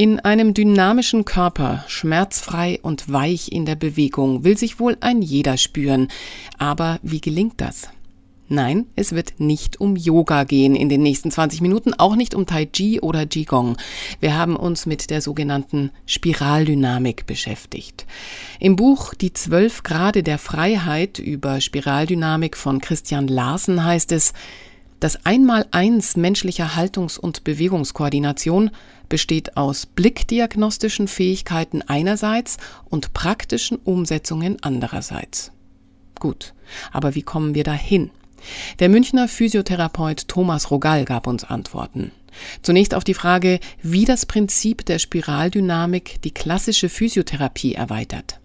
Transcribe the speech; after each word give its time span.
In 0.00 0.18
einem 0.18 0.54
dynamischen 0.54 1.26
Körper, 1.26 1.84
schmerzfrei 1.86 2.78
und 2.80 3.12
weich 3.12 3.52
in 3.52 3.66
der 3.66 3.74
Bewegung, 3.74 4.44
will 4.44 4.56
sich 4.56 4.80
wohl 4.80 4.96
ein 5.00 5.20
jeder 5.20 5.58
spüren. 5.58 6.08
Aber 6.56 6.98
wie 7.02 7.20
gelingt 7.20 7.60
das? 7.60 7.90
Nein, 8.48 8.86
es 8.96 9.12
wird 9.12 9.40
nicht 9.40 9.78
um 9.78 9.96
Yoga 9.96 10.44
gehen 10.44 10.74
in 10.74 10.88
den 10.88 11.02
nächsten 11.02 11.30
20 11.30 11.60
Minuten, 11.60 11.92
auch 11.92 12.16
nicht 12.16 12.34
um 12.34 12.46
Tai 12.46 12.64
Chi 12.64 13.02
oder 13.02 13.26
Qigong. 13.26 13.76
Wir 14.20 14.38
haben 14.38 14.56
uns 14.56 14.86
mit 14.86 15.10
der 15.10 15.20
sogenannten 15.20 15.90
Spiraldynamik 16.06 17.26
beschäftigt. 17.26 18.06
Im 18.58 18.76
Buch 18.76 19.12
Die 19.12 19.34
zwölf 19.34 19.82
Grade 19.82 20.22
der 20.22 20.38
Freiheit 20.38 21.18
über 21.18 21.60
Spiraldynamik 21.60 22.56
von 22.56 22.80
Christian 22.80 23.28
Larsen 23.28 23.84
heißt 23.84 24.12
es, 24.12 24.32
das 24.98 25.24
Einmaleins 25.24 26.16
menschlicher 26.16 26.76
Haltungs- 26.76 27.18
und 27.18 27.42
Bewegungskoordination 27.42 28.70
besteht 29.10 29.58
aus 29.58 29.84
blickdiagnostischen 29.84 31.06
Fähigkeiten 31.06 31.82
einerseits 31.82 32.56
und 32.88 33.12
praktischen 33.12 33.76
Umsetzungen 33.76 34.56
andererseits. 34.62 35.52
Gut, 36.18 36.54
aber 36.92 37.14
wie 37.14 37.22
kommen 37.22 37.54
wir 37.54 37.64
dahin? 37.64 38.10
Der 38.78 38.88
Münchner 38.88 39.28
Physiotherapeut 39.28 40.28
Thomas 40.28 40.70
Rogal 40.70 41.04
gab 41.04 41.26
uns 41.26 41.44
Antworten. 41.44 42.12
Zunächst 42.62 42.94
auf 42.94 43.04
die 43.04 43.14
Frage, 43.14 43.60
wie 43.82 44.04
das 44.04 44.24
Prinzip 44.24 44.86
der 44.86 44.98
Spiraldynamik 44.98 46.22
die 46.22 46.30
klassische 46.32 46.88
Physiotherapie 46.88 47.74
erweitert. 47.74 48.40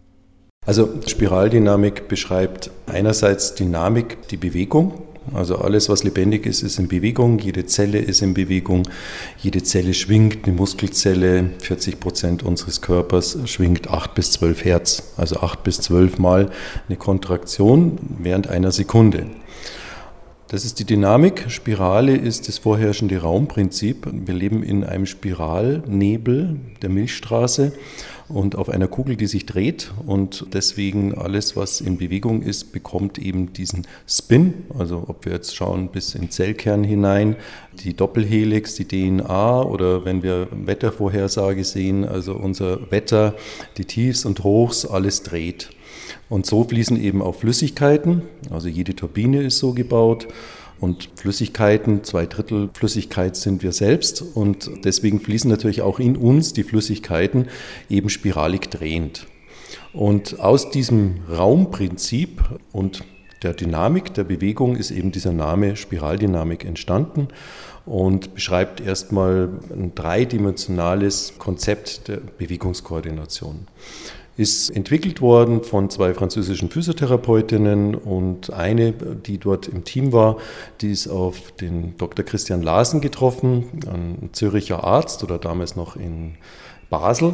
Also 0.66 0.90
Spiraldynamik 1.06 2.08
beschreibt 2.08 2.72
einerseits 2.88 3.54
Dynamik, 3.54 4.28
die 4.30 4.38
Bewegung, 4.38 5.04
also 5.34 5.58
alles, 5.58 5.90
was 5.90 6.04
lebendig 6.04 6.46
ist, 6.46 6.62
ist 6.62 6.80
in 6.80 6.88
Bewegung. 6.88 7.40
Jede 7.40 7.66
Zelle 7.66 8.00
ist 8.00 8.22
in 8.22 8.34
Bewegung. 8.34 8.88
Jede 9.42 9.64
Zelle 9.64 9.94
schwingt. 9.94 10.46
Eine 10.46 10.56
Muskelzelle, 10.56 11.50
40 11.60 12.00
Prozent 12.00 12.44
unseres 12.44 12.82
Körpers, 12.82 13.38
schwingt 13.46 13.90
8 13.90 14.14
bis 14.14 14.32
12 14.34 14.66
Hertz. 14.66 15.14
Also 15.18 15.38
8 15.38 15.64
bis 15.64 15.82
12 15.82 16.20
Mal 16.20 16.52
eine 16.88 16.98
Kontraktion 16.98 17.98
während 18.20 18.48
einer 18.48 18.72
Sekunde. 18.72 19.28
Das 20.48 20.64
ist 20.64 20.78
die 20.78 20.86
Dynamik. 20.86 21.46
Spirale 21.50 22.16
ist 22.16 22.48
das 22.48 22.60
vorherrschende 22.60 23.18
Raumprinzip. 23.18 24.08
Wir 24.12 24.34
leben 24.36 24.62
in 24.62 24.84
einem 24.84 25.08
Spiralnebel 25.08 26.60
der 26.84 26.90
Milchstraße 26.90 27.74
und 28.28 28.56
auf 28.56 28.70
einer 28.70 28.88
Kugel, 28.88 29.16
die 29.16 29.26
sich 29.26 29.48
dreht. 29.48 29.92
Und 30.06 30.46
deswegen 30.54 31.16
alles, 31.16 31.56
was 31.56 31.82
in 31.82 31.98
Bewegung 31.98 32.44
ist, 32.44 32.74
bekommt 32.74 33.18
eben 33.18 33.54
diesen 33.54 33.88
Spin. 34.08 34.66
Also 34.78 35.06
ob 35.08 35.26
wir 35.26 35.34
jetzt 35.34 35.56
schauen 35.56 35.90
bis 35.90 36.14
in 36.14 36.30
Zellkern 36.30 36.84
hinein, 36.84 37.38
die 37.84 37.96
Doppelhelix, 37.96 38.76
die 38.76 38.86
DNA 38.86 39.64
oder 39.64 40.06
wenn 40.06 40.22
wir 40.22 40.48
Wettervorhersage 40.52 41.64
sehen, 41.64 42.06
also 42.06 42.36
unser 42.36 42.92
Wetter, 42.92 43.34
die 43.78 43.86
Tiefs 43.86 44.26
und 44.26 44.44
Hochs, 44.44 44.86
alles 44.86 45.24
dreht. 45.24 45.70
Und 46.30 46.46
so 46.46 46.64
fließen 46.64 47.02
eben 47.02 47.22
auch 47.22 47.36
Flüssigkeiten, 47.36 48.24
also 48.50 48.68
jede 48.68 48.96
Turbine 48.96 49.42
ist 49.44 49.60
so 49.60 49.74
gebaut. 49.74 50.28
Und 50.80 51.10
Flüssigkeiten, 51.16 52.04
zwei 52.04 52.26
Drittel 52.26 52.70
Flüssigkeit 52.74 53.38
sind 53.38 53.64
wir 53.64 53.72
selbst 53.72 54.22
und 54.22 54.70
deswegen 54.84 55.22
fließen 55.22 55.50
natürlich 55.50 55.82
auch 55.82 56.00
in 56.00 56.18
uns 56.18 56.52
die 56.52 56.64
Flüssigkeiten 56.64 57.48
eben 57.90 58.10
spiralig 58.10 58.70
drehend. 58.70 59.26
Und 59.94 60.42
aus 60.42 60.72
diesem 60.72 61.22
Raumprinzip 61.30 62.44
und 62.74 63.06
der 63.42 63.54
Dynamik 63.54 64.14
der 64.14 64.26
Bewegung 64.26 64.76
ist 64.76 64.92
eben 64.92 65.12
dieser 65.12 65.32
Name 65.32 65.76
Spiraldynamik 65.76 66.66
entstanden 66.66 67.30
und 67.86 68.34
beschreibt 68.34 68.82
erstmal 68.82 69.50
ein 69.72 69.94
dreidimensionales 69.96 71.34
Konzept 71.38 72.08
der 72.08 72.18
Bewegungskoordination 72.18 73.68
ist 74.38 74.70
entwickelt 74.70 75.22
worden 75.22 75.64
von 75.64 75.90
zwei 75.90 76.14
französischen 76.14 76.70
Physiotherapeutinnen 76.70 77.96
und 77.96 78.52
eine, 78.52 78.92
die 78.92 79.38
dort 79.38 79.68
im 79.68 79.84
Team 79.84 80.12
war, 80.12 80.38
die 80.82 80.92
ist 80.92 81.08
auf 81.08 81.52
den 81.54 81.96
Dr. 81.98 82.26
Christian 82.26 82.62
Larsen 82.62 83.00
getroffen, 83.00 83.66
ein 83.88 84.30
Züricher 84.34 84.84
Arzt 84.84 85.24
oder 85.24 85.38
damals 85.38 85.76
noch 85.76 85.96
in 85.96 86.36
Basel 86.90 87.34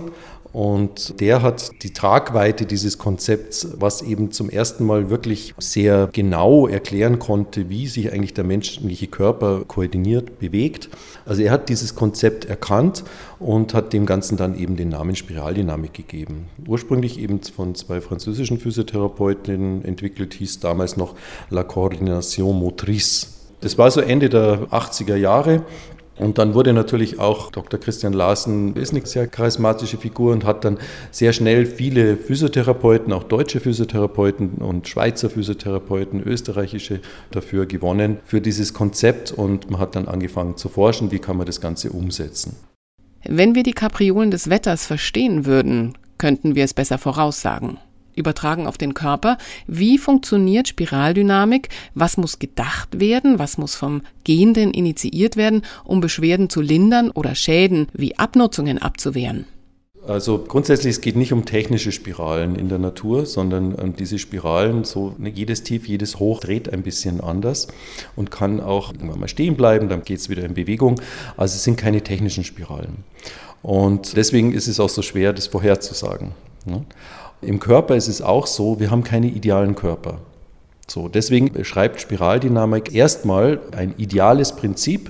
und 0.53 1.19
der 1.19 1.41
hat 1.41 1.72
die 1.81 1.94
Tragweite 1.94 2.66
dieses 2.66 2.97
Konzepts, 2.97 3.69
was 3.78 4.01
eben 4.01 4.31
zum 4.31 4.50
ersten 4.50 4.85
Mal 4.85 5.09
wirklich 5.09 5.53
sehr 5.57 6.09
genau 6.12 6.67
erklären 6.67 7.19
konnte, 7.19 7.69
wie 7.69 7.88
sich 7.88 8.12
eigentlich 8.12 8.34
der 8.34 8.44
menschliche 8.44 9.07
Körper 9.07 9.63
koordiniert 9.66 10.40
bewegt. 10.40 10.90
Also 11.25 11.41
er 11.41 11.51
hat 11.51 11.69
dieses 11.69 11.95
Konzept 11.95 12.45
erkannt 12.45 13.03
und 13.40 13.73
hat 13.73 13.94
dem 13.94 14.06
Ganzen 14.06 14.35
dann 14.38 14.57
eben 14.57 14.75
den 14.75 14.90
Namen 14.90 15.16
Spiraldynamik 15.16 15.94
gegeben. 15.94 16.47
Ursprünglich 16.67 17.19
eben 17.19 17.41
von 17.44 17.75
zwei 17.75 18.01
französischen 18.01 18.59
Physiotherapeutinnen 18.59 19.85
entwickelt, 19.85 20.34
hieß 20.34 20.59
damals 20.59 20.97
noch 20.97 21.16
La 21.50 21.63
Coordination 21.63 22.59
Motrice. 22.59 23.28
Das 23.61 23.78
war 23.78 23.90
so 23.91 24.01
Ende 24.01 24.28
der 24.28 24.67
80er 24.72 25.16
Jahre 25.16 25.63
und 26.22 26.38
dann 26.38 26.54
wurde 26.54 26.72
natürlich 26.72 27.20
auch 27.20 27.50
Dr. 27.52 27.80
Christian 27.80 28.14
Larsen, 28.14 28.76
ist 28.76 28.94
eine 28.94 29.04
sehr 29.06 29.26
charismatische 29.26 29.98
Figur 29.98 30.34
und 30.34 30.46
hat 30.46 30.64
dann 30.64 30.78
sehr 31.09 31.34
schnell 31.34 31.66
viele 31.66 32.16
Physiotherapeuten, 32.16 33.12
auch 33.12 33.24
deutsche 33.24 33.59
Physiotherapeuten 33.59 34.56
und 34.59 34.88
Schweizer 34.88 35.32
Physiotherapeuten, 35.32 36.22
österreichische 36.22 37.00
dafür 37.32 37.66
gewonnen, 37.66 38.20
für 38.24 38.40
dieses 38.40 38.76
Konzept. 38.76 39.32
Und 39.32 39.72
man 39.72 39.80
hat 39.80 39.96
dann 39.96 40.08
angefangen 40.08 40.58
zu 40.58 40.70
forschen, 40.70 41.12
wie 41.12 41.20
kann 41.20 41.38
man 41.38 41.48
das 41.48 41.59
Ganze 41.59 41.90
umsetzen. 41.90 42.56
Wenn 43.28 43.56
wir 43.56 43.64
die 43.64 43.74
Kapriolen 43.74 44.30
des 44.30 44.48
Wetters 44.48 44.86
verstehen 44.86 45.48
würden, 45.48 45.98
könnten 46.20 46.53
wir 46.53 46.66
es 46.66 46.76
besser 46.76 47.00
voraussagen 47.00 47.80
übertragen 48.16 48.67
auf 48.67 48.77
den 48.77 48.94
Körper. 48.94 49.38
Wie 49.67 49.97
funktioniert 49.97 50.67
Spiraldynamik? 50.67 51.69
Was 51.95 52.17
muss 52.17 52.39
gedacht 52.39 52.99
werden? 52.99 53.39
Was 53.39 53.57
muss 53.57 53.75
vom 53.75 54.01
Gehenden 54.23 54.72
initiiert 54.72 55.38
werden, 55.38 55.63
um 55.83 56.01
Beschwerden 56.01 56.49
zu 56.49 56.61
lindern 56.61 57.11
oder 57.11 57.35
Schäden 57.35 57.88
wie 57.94 58.17
Abnutzungen 58.17 58.77
abzuwehren? 58.77 59.45
Also 60.07 60.39
grundsätzlich, 60.39 60.95
es 60.95 61.01
geht 61.01 61.16
nicht 61.16 61.31
um 61.31 61.45
technische 61.45 61.91
Spiralen 61.91 62.55
in 62.55 62.69
der 62.69 62.79
Natur, 62.79 63.27
sondern 63.27 63.75
ähm, 63.79 63.95
diese 63.95 64.17
Spiralen, 64.17 64.83
so 64.83 65.13
ne, 65.19 65.29
jedes 65.29 65.61
Tief, 65.61 65.88
jedes 65.88 66.17
Hoch 66.17 66.39
dreht 66.39 66.73
ein 66.73 66.81
bisschen 66.81 67.22
anders 67.22 67.67
und 68.16 68.31
kann 68.31 68.59
auch 68.59 68.93
irgendwann 68.93 69.19
mal 69.19 69.28
stehen 69.28 69.55
bleiben, 69.55 69.89
dann 69.89 70.03
geht 70.03 70.17
es 70.17 70.29
wieder 70.29 70.43
in 70.43 70.55
Bewegung. 70.55 70.99
Also 71.38 71.55
es 71.55 71.63
sind 71.63 71.78
keine 71.78 72.01
technischen 72.01 72.43
Spiralen. 72.43 73.03
Und 73.61 74.17
deswegen 74.17 74.53
ist 74.53 74.67
es 74.67 74.79
auch 74.79 74.89
so 74.89 75.03
schwer, 75.03 75.33
das 75.33 75.45
vorherzusagen. 75.45 76.31
Ne? 76.66 76.83
Im 77.41 77.59
Körper 77.59 77.96
ist 77.96 78.07
es 78.07 78.22
auch 78.22 78.46
so, 78.46 78.79
wir 78.79 78.91
haben 78.91 79.03
keine 79.03 79.28
idealen 79.28 79.74
Körper. 79.74 80.19
So, 80.88 81.07
deswegen 81.07 81.52
beschreibt 81.52 82.00
Spiraldynamik 82.00 82.94
erstmal 82.94 83.62
ein 83.72 83.96
ideales 83.97 84.56
Prinzip, 84.56 85.09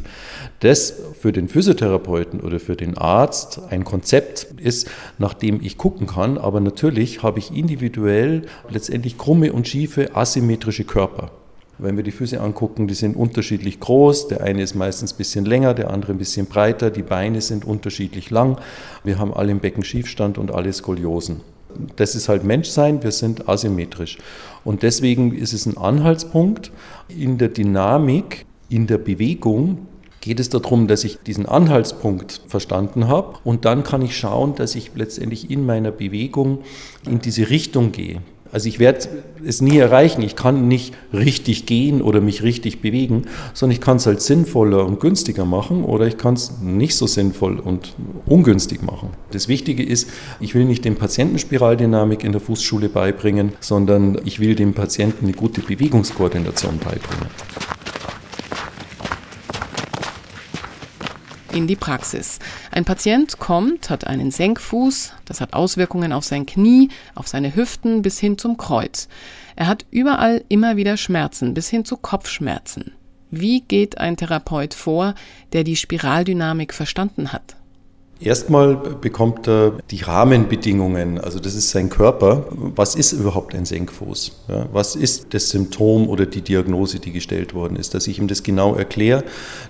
das 0.61 0.93
für 1.19 1.33
den 1.33 1.49
Physiotherapeuten 1.49 2.39
oder 2.39 2.59
für 2.59 2.75
den 2.77 2.97
Arzt 2.97 3.59
ein 3.69 3.83
Konzept 3.83 4.47
ist, 4.57 4.89
nach 5.17 5.33
dem 5.33 5.59
ich 5.61 5.77
gucken 5.77 6.07
kann. 6.07 6.37
Aber 6.37 6.61
natürlich 6.61 7.21
habe 7.21 7.39
ich 7.39 7.51
individuell 7.53 8.43
letztendlich 8.69 9.17
krumme 9.17 9.51
und 9.51 9.67
schiefe 9.67 10.15
asymmetrische 10.15 10.85
Körper. 10.85 11.31
Wenn 11.79 11.97
wir 11.97 12.03
die 12.03 12.11
Füße 12.11 12.39
angucken, 12.39 12.87
die 12.87 12.93
sind 12.93 13.17
unterschiedlich 13.17 13.79
groß. 13.79 14.27
Der 14.27 14.41
eine 14.41 14.61
ist 14.61 14.75
meistens 14.75 15.13
ein 15.13 15.17
bisschen 15.17 15.45
länger, 15.45 15.73
der 15.73 15.89
andere 15.89 16.11
ein 16.13 16.19
bisschen 16.19 16.45
breiter. 16.45 16.91
Die 16.91 17.01
Beine 17.01 17.41
sind 17.41 17.65
unterschiedlich 17.65 18.29
lang. 18.29 18.57
Wir 19.03 19.17
haben 19.17 19.33
alle 19.33 19.51
im 19.51 19.59
Becken 19.59 19.83
Schiefstand 19.83 20.37
und 20.37 20.53
alle 20.53 20.71
Skoliosen. 20.71 21.41
Das 21.95 22.15
ist 22.15 22.29
halt 22.29 22.43
Menschsein, 22.43 23.03
wir 23.03 23.11
sind 23.11 23.47
asymmetrisch. 23.49 24.17
Und 24.63 24.83
deswegen 24.83 25.35
ist 25.35 25.53
es 25.53 25.65
ein 25.65 25.77
Anhaltspunkt 25.77 26.71
in 27.09 27.37
der 27.37 27.49
Dynamik, 27.49 28.45
in 28.69 28.87
der 28.87 28.97
Bewegung, 28.97 29.87
geht 30.21 30.39
es 30.39 30.49
darum, 30.49 30.87
dass 30.87 31.03
ich 31.03 31.17
diesen 31.23 31.47
Anhaltspunkt 31.47 32.41
verstanden 32.47 33.07
habe 33.07 33.39
und 33.43 33.65
dann 33.65 33.83
kann 33.83 34.03
ich 34.03 34.15
schauen, 34.15 34.55
dass 34.55 34.75
ich 34.75 34.91
letztendlich 34.95 35.49
in 35.49 35.65
meiner 35.65 35.91
Bewegung 35.91 36.59
in 37.09 37.19
diese 37.19 37.49
Richtung 37.49 37.91
gehe. 37.91 38.21
Also 38.51 38.67
ich 38.67 38.79
werde 38.79 39.07
es 39.45 39.61
nie 39.61 39.77
erreichen. 39.77 40.21
Ich 40.21 40.35
kann 40.35 40.67
nicht 40.67 40.93
richtig 41.13 41.65
gehen 41.65 42.01
oder 42.01 42.21
mich 42.21 42.43
richtig 42.43 42.81
bewegen, 42.81 43.23
sondern 43.53 43.75
ich 43.75 43.81
kann 43.81 43.97
es 43.97 44.05
halt 44.05 44.21
sinnvoller 44.21 44.85
und 44.85 44.99
günstiger 44.99 45.45
machen 45.45 45.83
oder 45.83 46.05
ich 46.07 46.17
kann 46.17 46.33
es 46.33 46.59
nicht 46.61 46.95
so 46.95 47.07
sinnvoll 47.07 47.59
und 47.59 47.95
ungünstig 48.25 48.81
machen. 48.81 49.09
Das 49.31 49.47
Wichtige 49.47 49.83
ist, 49.83 50.09
ich 50.39 50.53
will 50.53 50.65
nicht 50.65 50.85
dem 50.85 50.95
Patienten 50.95 51.39
Spiraldynamik 51.39 52.23
in 52.23 52.31
der 52.31 52.41
Fußschule 52.41 52.89
beibringen, 52.89 53.53
sondern 53.59 54.19
ich 54.25 54.39
will 54.39 54.55
dem 54.55 54.73
Patienten 54.73 55.25
eine 55.25 55.33
gute 55.33 55.61
Bewegungskoordination 55.61 56.77
beibringen. 56.79 57.27
In 61.53 61.67
die 61.67 61.75
Praxis. 61.75 62.39
Ein 62.71 62.85
Patient 62.85 63.39
kommt, 63.39 63.89
hat 63.89 64.07
einen 64.07 64.31
Senkfuß, 64.31 65.13
das 65.25 65.41
hat 65.41 65.53
Auswirkungen 65.53 66.13
auf 66.13 66.25
sein 66.25 66.45
Knie, 66.45 66.89
auf 67.15 67.27
seine 67.27 67.55
Hüften 67.55 68.01
bis 68.01 68.19
hin 68.19 68.37
zum 68.37 68.57
Kreuz. 68.57 69.07
Er 69.55 69.67
hat 69.67 69.85
überall 69.91 70.43
immer 70.49 70.77
wieder 70.77 70.97
Schmerzen 70.97 71.53
bis 71.53 71.69
hin 71.69 71.85
zu 71.85 71.97
Kopfschmerzen. 71.97 72.93
Wie 73.29 73.61
geht 73.61 73.97
ein 73.97 74.17
Therapeut 74.17 74.73
vor, 74.73 75.15
der 75.53 75.63
die 75.63 75.75
Spiraldynamik 75.75 76.73
verstanden 76.73 77.31
hat? 77.31 77.55
Erstmal 78.23 78.75
bekommt 78.75 79.47
er 79.47 79.73
die 79.89 80.01
Rahmenbedingungen, 80.03 81.17
also 81.17 81.39
das 81.39 81.55
ist 81.55 81.71
sein 81.71 81.89
Körper. 81.89 82.45
Was 82.51 82.93
ist 82.93 83.13
überhaupt 83.13 83.55
ein 83.55 83.65
Senkfuß? 83.65 84.31
Ja, 84.47 84.67
was 84.71 84.95
ist 84.95 85.33
das 85.33 85.49
Symptom 85.49 86.07
oder 86.07 86.27
die 86.27 86.43
Diagnose, 86.43 86.99
die 86.99 87.11
gestellt 87.11 87.55
worden 87.55 87.77
ist? 87.77 87.95
Dass 87.95 88.05
ich 88.05 88.19
ihm 88.19 88.27
das 88.27 88.43
genau 88.43 88.75
erkläre, 88.75 89.23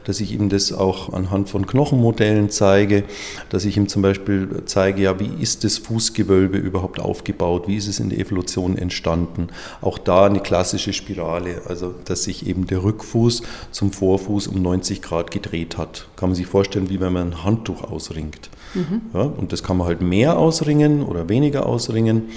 dass 0.04 0.20
ich 0.20 0.34
ihm 0.34 0.50
das 0.50 0.74
auch 0.74 1.14
anhand 1.14 1.50
von 1.50 1.66
Knochenmodellen 1.66 2.50
zeige, 2.50 3.06
dass 3.48 3.64
ich 3.64 3.78
ihm 3.78 3.88
zum 3.88 4.02
Beispiel 4.02 4.64
zeige, 4.66 5.04
ja, 5.04 5.18
wie 5.18 5.32
ist 5.42 5.64
das 5.64 5.78
Fußgewölbe 5.78 6.58
überhaupt 6.58 7.00
aufgebaut? 7.00 7.70
Wie 7.70 7.78
ist 7.78 7.88
es 7.88 8.02
in 8.02 8.10
der 8.10 8.20
Evolution 8.20 8.78
entstanden? 8.78 9.48
Auch 9.80 9.98
da 9.98 10.26
eine 10.26 10.42
klassische 10.42 10.92
Spirale, 10.92 11.62
also 11.70 11.94
dass 12.04 12.24
sich 12.24 12.46
eben 12.48 12.68
der 12.68 12.84
Rückfuß 12.84 13.44
zum 13.72 13.94
Vorfuß 13.94 14.48
um 14.48 14.62
90 14.62 15.02
Grad 15.02 15.32
gedreht 15.32 15.78
hat. 15.78 16.10
Kann 16.18 16.28
man 16.28 16.36
sich 16.36 16.48
vorstellen, 16.48 16.90
wie 16.90 17.00
wenn 17.00 17.14
man 17.14 17.30
ein 17.30 17.44
Handtuch 17.46 17.90
ausringt. 17.90 18.41
Mhm. 18.74 19.02
Ja, 19.14 19.22
und 19.22 19.52
das 19.52 19.64
kann 19.64 19.78
man 19.78 19.88
halt 19.88 20.02
mehr 20.02 20.38
ausringen 20.38 21.04
oder 21.04 21.30
weniger 21.30 21.66
ausringen 21.66 22.30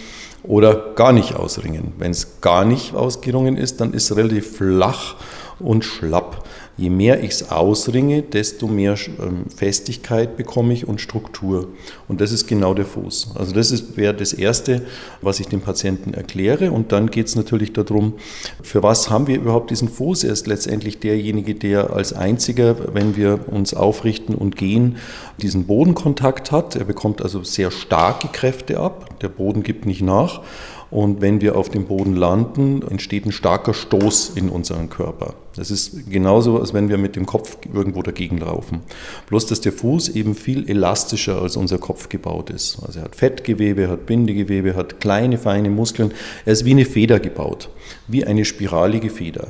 oder 0.43 0.93
gar 0.95 1.13
nicht 1.13 1.35
ausringen. 1.35 1.93
Wenn 1.99 2.11
es 2.11 2.41
gar 2.41 2.65
nicht 2.65 2.95
ausgerungen 2.95 3.57
ist, 3.57 3.81
dann 3.81 3.95
ist 3.95 4.11
es 4.11 4.17
relativ 4.17 4.57
flach 4.57 5.17
und 5.59 5.85
schlapp. 5.85 6.45
Je 6.77 6.91
mehr 6.91 7.23
ich 7.23 7.31
es 7.31 7.53
ausringe, 7.53 8.23
desto 8.23 8.67
mehr 8.67 8.97
ähm, 9.21 9.45
Festigkeit 9.55 10.37
bekomme 10.37 10.75
ich 10.75 10.89
und 10.89 11.01
Struktur. 11.01 11.69
Und 12.09 12.21
das 12.21 12.33
ist 12.33 12.49
genau 12.49 12.75
der 12.75 12.85
Fuß. 12.85 13.37
Also 13.37 13.55
das 13.55 13.97
wäre 13.97 14.13
das 14.13 14.33
Erste, 14.33 14.83
was 15.23 15.39
ich 15.39 15.47
dem 15.47 15.61
Patienten 15.61 16.15
erkläre. 16.15 16.73
Und 16.73 16.91
dann 16.91 17.11
geht 17.11 17.29
es 17.29 17.37
natürlich 17.37 17.73
darum, 17.73 18.15
für 18.61 18.83
was 18.83 19.09
haben 19.09 19.29
wir 19.29 19.37
überhaupt 19.37 19.71
diesen 19.71 19.89
Fuß? 19.89 20.25
Er 20.25 20.33
ist 20.33 20.49
letztendlich 20.49 20.99
derjenige, 20.99 21.55
der 21.55 21.93
als 21.93 22.13
einziger, 22.13 22.93
wenn 22.93 23.15
wir 23.17 23.49
uns 23.53 23.73
aufrichten 23.73 24.35
und 24.35 24.57
gehen, 24.57 24.97
diesen 25.41 25.67
Bodenkontakt 25.67 26.51
hat. 26.51 26.75
Er 26.75 26.85
bekommt 26.85 27.23
also 27.23 27.45
sehr 27.45 27.71
starke 27.71 28.27
Kräfte 28.29 28.81
ab. 28.81 29.21
Der 29.21 29.29
Boden 29.29 29.63
gibt 29.63 29.87
nicht 29.87 30.03
nach. 30.03 30.43
Und 30.91 31.21
wenn 31.21 31.41
wir 31.41 31.57
auf 31.57 31.69
dem 31.69 31.87
Boden 31.87 32.17
landen, 32.17 32.83
entsteht 32.83 33.27
ein 33.27 33.33
starker 33.33 33.75
Stoß 33.75 34.31
in 34.31 34.49
unseren 34.49 34.91
Körper. 34.91 35.35
Das 35.57 35.71
ist 35.71 36.11
genauso, 36.11 36.59
als 36.59 36.75
wenn 36.75 36.89
wir 36.89 36.99
mit 36.99 37.15
dem 37.15 37.27
Kopf 37.27 37.59
irgendwo 37.73 38.03
dagegen 38.03 38.39
laufen. 38.39 38.81
Bloß, 39.29 39.47
dass 39.47 39.61
der 39.61 39.73
Fuß 39.73 40.11
eben 40.11 40.35
viel 40.35 40.69
elastischer 40.69 41.41
als 41.41 41.57
unser 41.57 41.79
Kopf 41.79 42.09
gebaut 42.09 42.51
ist. 42.51 42.79
Also 42.85 42.99
er 42.99 43.05
hat 43.05 43.15
Fettgewebe, 43.17 43.89
hat 43.89 44.07
Bindegewebe, 44.07 44.75
hat 44.75 45.01
kleine, 45.01 45.39
feine 45.39 45.71
Muskeln. 45.71 46.13
Er 46.45 46.55
ist 46.55 46.65
wie 46.65 46.73
eine 46.73 46.85
Feder 46.85 47.21
gebaut, 47.21 47.69
wie 48.09 48.25
eine 48.25 48.45
spiralige 48.45 49.11
Feder. 49.11 49.49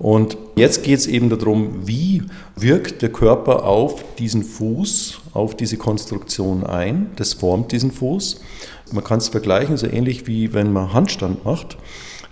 Und 0.00 0.38
jetzt 0.56 0.82
geht 0.82 0.98
es 0.98 1.06
eben 1.06 1.28
darum, 1.28 1.86
wie 1.86 2.22
wirkt 2.56 3.02
der 3.02 3.12
Körper 3.12 3.66
auf 3.66 4.02
diesen 4.18 4.42
Fuß, 4.42 5.20
auf 5.34 5.54
diese 5.54 5.76
Konstruktion 5.76 6.64
ein. 6.64 7.10
Das 7.16 7.34
formt 7.34 7.70
diesen 7.70 7.92
Fuß. 7.92 8.40
Man 8.92 9.04
kann 9.04 9.18
es 9.18 9.28
vergleichen, 9.28 9.76
so 9.76 9.86
ähnlich 9.86 10.26
wie 10.26 10.54
wenn 10.54 10.72
man 10.72 10.94
Handstand 10.94 11.44
macht. 11.44 11.76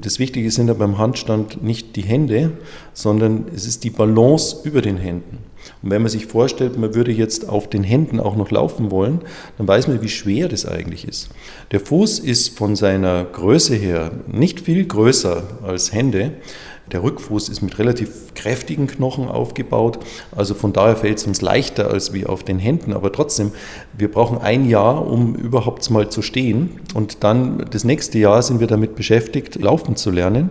Das 0.00 0.20
Wichtige 0.20 0.50
sind 0.50 0.68
ja 0.68 0.74
beim 0.74 0.98
Handstand 0.98 1.62
nicht 1.62 1.96
die 1.96 2.02
Hände, 2.02 2.52
sondern 2.92 3.46
es 3.54 3.66
ist 3.66 3.82
die 3.82 3.90
Balance 3.90 4.58
über 4.62 4.80
den 4.80 4.96
Händen. 4.96 5.38
Und 5.82 5.90
wenn 5.90 6.02
man 6.02 6.10
sich 6.10 6.26
vorstellt, 6.26 6.78
man 6.78 6.94
würde 6.94 7.10
jetzt 7.10 7.48
auf 7.48 7.68
den 7.68 7.82
Händen 7.82 8.20
auch 8.20 8.36
noch 8.36 8.50
laufen 8.50 8.90
wollen, 8.90 9.20
dann 9.58 9.66
weiß 9.66 9.88
man, 9.88 10.00
wie 10.00 10.08
schwer 10.08 10.48
das 10.48 10.66
eigentlich 10.66 11.06
ist. 11.06 11.30
Der 11.72 11.80
Fuß 11.80 12.20
ist 12.20 12.56
von 12.56 12.76
seiner 12.76 13.24
Größe 13.24 13.74
her 13.74 14.12
nicht 14.28 14.60
viel 14.60 14.86
größer 14.86 15.42
als 15.62 15.92
Hände. 15.92 16.32
Der 16.92 17.02
Rückfuß 17.02 17.48
ist 17.50 17.60
mit 17.60 17.78
relativ 17.78 18.34
kräftigen 18.34 18.86
Knochen 18.86 19.28
aufgebaut, 19.28 19.98
also 20.34 20.54
von 20.54 20.72
daher 20.72 20.96
fällt 20.96 21.18
es 21.18 21.26
uns 21.26 21.42
leichter 21.42 21.90
als 21.90 22.12
wie 22.12 22.24
auf 22.24 22.42
den 22.42 22.58
Händen, 22.58 22.92
aber 22.92 23.12
trotzdem, 23.12 23.52
wir 23.96 24.10
brauchen 24.10 24.38
ein 24.38 24.68
Jahr, 24.68 25.06
um 25.06 25.34
überhaupt 25.34 25.88
mal 25.90 26.08
zu 26.08 26.22
stehen. 26.22 26.80
Und 26.94 27.24
dann 27.24 27.66
das 27.70 27.84
nächste 27.84 28.18
Jahr 28.18 28.42
sind 28.42 28.60
wir 28.60 28.66
damit 28.66 28.94
beschäftigt, 28.94 29.56
laufen 29.56 29.96
zu 29.96 30.10
lernen, 30.10 30.50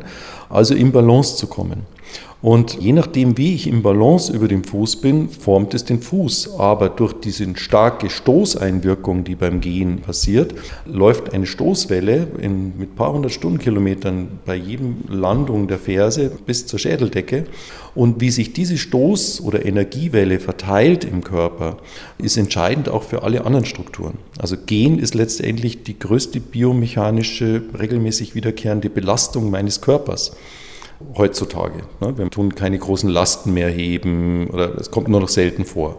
also 0.49 0.75
in 0.75 0.91
Balance 0.91 1.37
zu 1.37 1.47
kommen. 1.47 1.96
Und 2.41 2.79
je 2.79 2.93
nachdem, 2.93 3.35
wie 3.37 3.55
ich 3.55 3.65
im 3.65 3.81
Balance 3.81 4.31
über 4.31 4.47
dem 4.47 4.63
Fuß 4.63 4.97
bin, 4.97 5.27
formt 5.29 5.73
es 5.73 5.85
den 5.85 6.01
Fuß. 6.01 6.59
Aber 6.59 6.89
durch 6.89 7.13
diese 7.13 7.47
starke 7.57 8.11
Stoßeinwirkung, 8.11 9.23
die 9.23 9.35
beim 9.35 9.59
Gehen 9.59 10.01
passiert, 10.01 10.53
läuft 10.85 11.33
eine 11.33 11.47
Stoßwelle 11.47 12.27
in, 12.39 12.77
mit 12.77 12.91
ein 12.91 12.95
paar 12.95 13.11
hundert 13.11 13.31
Stundenkilometern 13.31 14.27
bei 14.45 14.55
jedem 14.55 14.97
Landung 15.09 15.67
der 15.67 15.79
Ferse 15.79 16.31
bis 16.45 16.67
zur 16.67 16.77
Schädeldecke. 16.77 17.45
Und 17.95 18.21
wie 18.21 18.29
sich 18.29 18.53
diese 18.53 18.75
Stoß- 18.75 19.41
oder 19.41 19.65
Energiewelle 19.65 20.39
verteilt 20.39 21.03
im 21.05 21.23
Körper, 21.23 21.77
ist 22.19 22.37
entscheidend 22.37 22.87
auch 22.87 23.01
für 23.01 23.23
alle 23.23 23.45
anderen 23.45 23.65
Strukturen. 23.65 24.19
Also 24.37 24.55
Gehen 24.63 24.99
ist 24.99 25.15
letztendlich 25.15 25.81
die 25.81 25.97
größte 25.97 26.39
biomechanische, 26.39 27.63
regelmäßig 27.79 28.35
wiederkehrende 28.35 28.91
Belastung 28.91 29.49
meines 29.49 29.81
Körpers 29.81 30.33
heutzutage. 31.17 31.83
Ne? 32.01 32.17
Wir 32.17 32.29
tun 32.29 32.55
keine 32.55 32.77
großen 32.77 33.09
Lasten 33.09 33.53
mehr 33.53 33.69
heben 33.69 34.47
oder 34.49 34.75
es 34.77 34.91
kommt 34.91 35.07
nur 35.07 35.19
noch 35.19 35.29
selten 35.29 35.65
vor. 35.65 35.97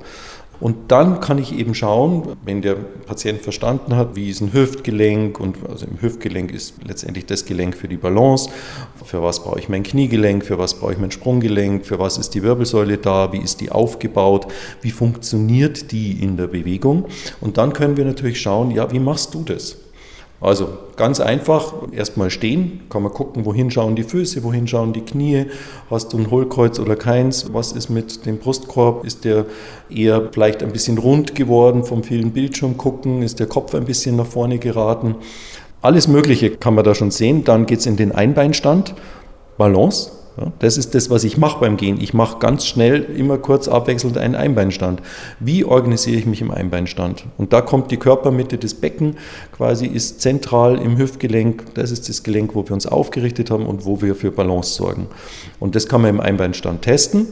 Und 0.60 0.90
dann 0.90 1.20
kann 1.20 1.38
ich 1.38 1.56
eben 1.56 1.72
schauen, 1.74 2.36
wenn 2.44 2.62
der 2.62 2.74
Patient 2.74 3.40
verstanden 3.40 3.94
hat, 3.94 4.16
wie 4.16 4.28
ist 4.28 4.40
ein 4.40 4.52
Hüftgelenk 4.52 5.38
und 5.38 5.56
also 5.68 5.86
im 5.86 6.02
Hüftgelenk 6.02 6.50
ist 6.50 6.74
letztendlich 6.84 7.26
das 7.26 7.44
Gelenk 7.44 7.76
für 7.76 7.86
die 7.86 7.96
Balance, 7.96 8.50
für 9.04 9.22
was 9.22 9.44
brauche 9.44 9.60
ich 9.60 9.68
mein 9.68 9.84
Kniegelenk, 9.84 10.44
für 10.44 10.58
was 10.58 10.74
brauche 10.74 10.92
ich 10.92 10.98
mein 10.98 11.12
Sprunggelenk, 11.12 11.86
für 11.86 12.00
was 12.00 12.18
ist 12.18 12.30
die 12.30 12.42
Wirbelsäule 12.42 12.98
da, 12.98 13.32
wie 13.32 13.38
ist 13.38 13.60
die 13.60 13.70
aufgebaut, 13.70 14.48
wie 14.80 14.90
funktioniert 14.90 15.92
die 15.92 16.20
in 16.20 16.36
der 16.36 16.48
Bewegung 16.48 17.04
und 17.40 17.56
dann 17.56 17.72
können 17.72 17.96
wir 17.96 18.04
natürlich 18.04 18.40
schauen, 18.40 18.72
ja, 18.72 18.90
wie 18.90 18.98
machst 18.98 19.34
du 19.34 19.44
das? 19.44 19.76
Also 20.40 20.68
ganz 20.94 21.18
einfach, 21.18 21.74
erstmal 21.90 22.30
stehen, 22.30 22.82
kann 22.90 23.02
man 23.02 23.12
gucken, 23.12 23.44
wohin 23.44 23.72
schauen 23.72 23.96
die 23.96 24.04
Füße, 24.04 24.44
wohin 24.44 24.68
schauen 24.68 24.92
die 24.92 25.00
Knie, 25.00 25.46
hast 25.90 26.12
du 26.12 26.18
ein 26.18 26.30
Hohlkreuz 26.30 26.78
oder 26.78 26.94
keins, 26.94 27.52
was 27.52 27.72
ist 27.72 27.88
mit 27.88 28.24
dem 28.24 28.38
Brustkorb, 28.38 29.04
ist 29.04 29.24
der 29.24 29.46
eher 29.90 30.28
vielleicht 30.30 30.62
ein 30.62 30.70
bisschen 30.70 30.98
rund 30.98 31.34
geworden 31.34 31.82
vom 31.82 32.04
vielen 32.04 32.30
Bildschirm 32.30 32.76
gucken, 32.76 33.22
ist 33.22 33.40
der 33.40 33.48
Kopf 33.48 33.74
ein 33.74 33.84
bisschen 33.84 34.14
nach 34.14 34.26
vorne 34.26 34.58
geraten. 34.58 35.16
Alles 35.82 36.06
Mögliche 36.06 36.50
kann 36.50 36.74
man 36.74 36.84
da 36.84 36.94
schon 36.94 37.10
sehen, 37.10 37.42
dann 37.42 37.66
geht 37.66 37.80
es 37.80 37.86
in 37.86 37.96
den 37.96 38.12
Einbeinstand, 38.12 38.94
Balance, 39.56 40.12
das 40.58 40.76
ist 40.76 40.94
das, 40.94 41.10
was 41.10 41.24
ich 41.24 41.36
mache 41.36 41.60
beim 41.60 41.76
Gehen. 41.76 42.00
Ich 42.00 42.14
mache 42.14 42.38
ganz 42.38 42.66
schnell, 42.66 43.02
immer 43.02 43.38
kurz 43.38 43.68
abwechselnd 43.68 44.18
einen 44.18 44.34
Einbeinstand. 44.34 45.02
Wie 45.40 45.64
organisiere 45.64 46.18
ich 46.18 46.26
mich 46.26 46.40
im 46.40 46.50
Einbeinstand? 46.50 47.24
Und 47.36 47.52
da 47.52 47.60
kommt 47.60 47.90
die 47.90 47.96
Körpermitte 47.96 48.58
des 48.58 48.74
Becken, 48.74 49.16
quasi 49.52 49.86
ist 49.86 50.20
zentral 50.20 50.78
im 50.78 50.98
Hüftgelenk. 50.98 51.74
Das 51.74 51.90
ist 51.90 52.08
das 52.08 52.22
Gelenk, 52.22 52.54
wo 52.54 52.64
wir 52.64 52.72
uns 52.72 52.86
aufgerichtet 52.86 53.50
haben 53.50 53.66
und 53.66 53.84
wo 53.84 54.00
wir 54.02 54.14
für 54.14 54.30
Balance 54.30 54.74
sorgen. 54.74 55.06
Und 55.60 55.74
das 55.74 55.88
kann 55.88 56.02
man 56.02 56.10
im 56.10 56.20
Einbeinstand 56.20 56.82
testen. 56.82 57.28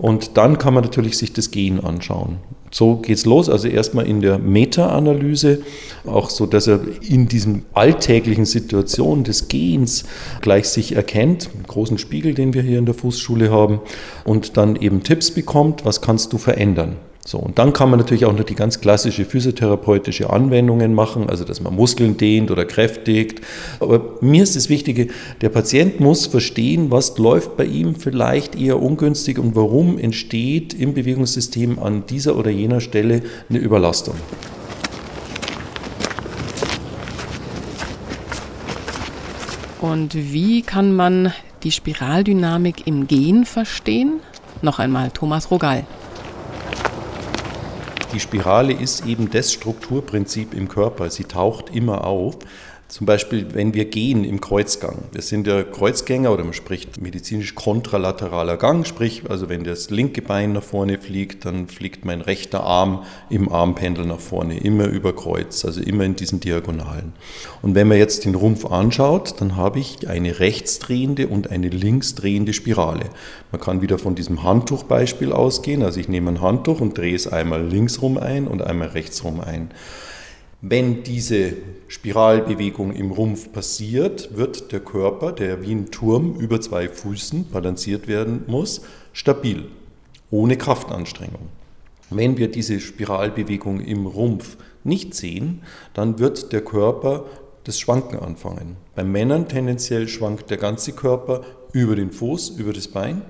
Und 0.00 0.38
dann 0.38 0.56
kann 0.56 0.72
man 0.72 0.82
natürlich 0.82 1.18
sich 1.18 1.34
das 1.34 1.50
Gehen 1.50 1.84
anschauen. 1.84 2.38
So 2.70 2.96
geht's 2.96 3.26
los, 3.26 3.50
also 3.50 3.68
erstmal 3.68 4.06
in 4.06 4.20
der 4.20 4.38
Meta-Analyse, 4.38 5.62
auch 6.06 6.30
so, 6.30 6.46
dass 6.46 6.68
er 6.68 6.80
in 7.02 7.28
diesem 7.28 7.64
alltäglichen 7.74 8.46
Situation 8.46 9.24
des 9.24 9.48
Gehens 9.48 10.04
gleich 10.40 10.68
sich 10.68 10.94
erkennt, 10.94 11.50
einen 11.52 11.64
großen 11.64 11.98
Spiegel, 11.98 12.32
den 12.32 12.54
wir 12.54 12.62
hier 12.62 12.78
in 12.78 12.86
der 12.86 12.94
Fußschule 12.94 13.50
haben, 13.50 13.80
und 14.24 14.56
dann 14.56 14.76
eben 14.76 15.02
Tipps 15.02 15.32
bekommt, 15.32 15.84
was 15.84 16.00
kannst 16.00 16.32
du 16.32 16.38
verändern. 16.38 16.96
So, 17.30 17.38
und 17.38 17.60
dann 17.60 17.72
kann 17.72 17.90
man 17.90 18.00
natürlich 18.00 18.24
auch 18.24 18.32
noch 18.32 18.42
die 18.42 18.56
ganz 18.56 18.80
klassische 18.80 19.24
physiotherapeutische 19.24 20.30
Anwendungen 20.30 20.94
machen, 20.94 21.30
also 21.30 21.44
dass 21.44 21.60
man 21.60 21.76
Muskeln 21.76 22.16
dehnt 22.16 22.50
oder 22.50 22.64
kräftigt. 22.64 23.40
Aber 23.78 24.16
mir 24.20 24.42
ist 24.42 24.56
das 24.56 24.68
Wichtige, 24.68 25.06
der 25.40 25.48
Patient 25.50 26.00
muss 26.00 26.26
verstehen, 26.26 26.90
was 26.90 27.16
läuft 27.18 27.56
bei 27.56 27.66
ihm 27.66 27.94
vielleicht 27.94 28.56
eher 28.56 28.82
ungünstig 28.82 29.38
und 29.38 29.54
warum 29.54 29.96
entsteht 29.96 30.74
im 30.74 30.92
Bewegungssystem 30.92 31.78
an 31.78 32.04
dieser 32.04 32.36
oder 32.36 32.50
jener 32.50 32.80
Stelle 32.80 33.22
eine 33.48 33.60
Überlastung. 33.60 34.16
Und 39.80 40.16
wie 40.16 40.62
kann 40.62 40.96
man 40.96 41.32
die 41.62 41.70
Spiraldynamik 41.70 42.88
im 42.88 43.06
Gehen 43.06 43.44
verstehen? 43.44 44.14
Noch 44.62 44.80
einmal 44.80 45.12
Thomas 45.12 45.52
Rogal. 45.52 45.86
Die 48.12 48.18
Spirale 48.18 48.72
ist 48.72 49.06
eben 49.06 49.30
das 49.30 49.52
Strukturprinzip 49.52 50.52
im 50.52 50.68
Körper. 50.68 51.10
Sie 51.10 51.24
taucht 51.24 51.74
immer 51.74 52.04
auf. 52.04 52.38
Zum 52.90 53.06
Beispiel, 53.06 53.46
wenn 53.54 53.72
wir 53.72 53.84
gehen 53.84 54.24
im 54.24 54.40
Kreuzgang. 54.40 55.04
Wir 55.12 55.22
sind 55.22 55.46
ja 55.46 55.62
Kreuzgänger 55.62 56.32
oder 56.32 56.42
man 56.42 56.52
spricht 56.52 57.00
medizinisch 57.00 57.54
kontralateraler 57.54 58.56
Gang, 58.56 58.84
sprich, 58.84 59.22
also 59.28 59.48
wenn 59.48 59.62
das 59.62 59.90
linke 59.90 60.22
Bein 60.22 60.54
nach 60.54 60.64
vorne 60.64 60.98
fliegt, 60.98 61.44
dann 61.44 61.68
fliegt 61.68 62.04
mein 62.04 62.20
rechter 62.20 62.64
Arm 62.64 63.04
im 63.30 63.48
Armpendel 63.48 64.06
nach 64.06 64.18
vorne, 64.18 64.58
immer 64.58 64.88
über 64.88 65.14
Kreuz, 65.14 65.64
also 65.64 65.80
immer 65.80 66.02
in 66.02 66.16
diesen 66.16 66.40
Diagonalen. 66.40 67.12
Und 67.62 67.76
wenn 67.76 67.86
man 67.86 67.96
jetzt 67.96 68.24
den 68.24 68.34
Rumpf 68.34 68.66
anschaut, 68.66 69.40
dann 69.40 69.54
habe 69.54 69.78
ich 69.78 70.08
eine 70.08 70.40
rechtsdrehende 70.40 71.28
und 71.28 71.48
eine 71.48 71.68
linksdrehende 71.68 72.52
Spirale. 72.52 73.04
Man 73.52 73.60
kann 73.60 73.82
wieder 73.82 73.98
von 73.98 74.16
diesem 74.16 74.42
Handtuchbeispiel 74.42 75.32
ausgehen, 75.32 75.84
also 75.84 76.00
ich 76.00 76.08
nehme 76.08 76.32
ein 76.32 76.40
Handtuch 76.40 76.80
und 76.80 76.98
drehe 76.98 77.14
es 77.14 77.28
einmal 77.28 77.64
links 77.64 78.02
rum 78.02 78.18
ein 78.18 78.48
und 78.48 78.62
einmal 78.62 78.88
rechts 78.88 79.22
rum 79.22 79.40
ein. 79.40 79.70
Wenn 80.60 81.04
diese 81.04 81.54
Spiralbewegung 81.90 82.92
im 82.92 83.10
Rumpf 83.10 83.50
passiert, 83.50 84.36
wird 84.36 84.70
der 84.70 84.78
Körper, 84.78 85.32
der 85.32 85.60
wie 85.60 85.72
ein 85.72 85.90
Turm 85.90 86.36
über 86.36 86.60
zwei 86.60 86.88
Füßen 86.88 87.50
balanciert 87.50 88.06
werden 88.06 88.44
muss, 88.46 88.82
stabil, 89.12 89.66
ohne 90.30 90.56
Kraftanstrengung. 90.56 91.48
Wenn 92.08 92.38
wir 92.38 92.48
diese 92.48 92.78
Spiralbewegung 92.78 93.80
im 93.80 94.06
Rumpf 94.06 94.56
nicht 94.84 95.14
sehen, 95.14 95.62
dann 95.92 96.20
wird 96.20 96.52
der 96.52 96.60
Körper 96.60 97.24
das 97.64 97.80
Schwanken 97.80 98.20
anfangen. 98.20 98.76
Bei 98.94 99.02
Männern 99.02 99.48
tendenziell 99.48 100.06
schwankt 100.06 100.48
der 100.48 100.58
ganze 100.58 100.92
Körper 100.92 101.42
über 101.72 101.96
den 101.96 102.12
Fuß, 102.12 102.50
über 102.50 102.72
das 102.72 102.86
Bein. 102.86 103.22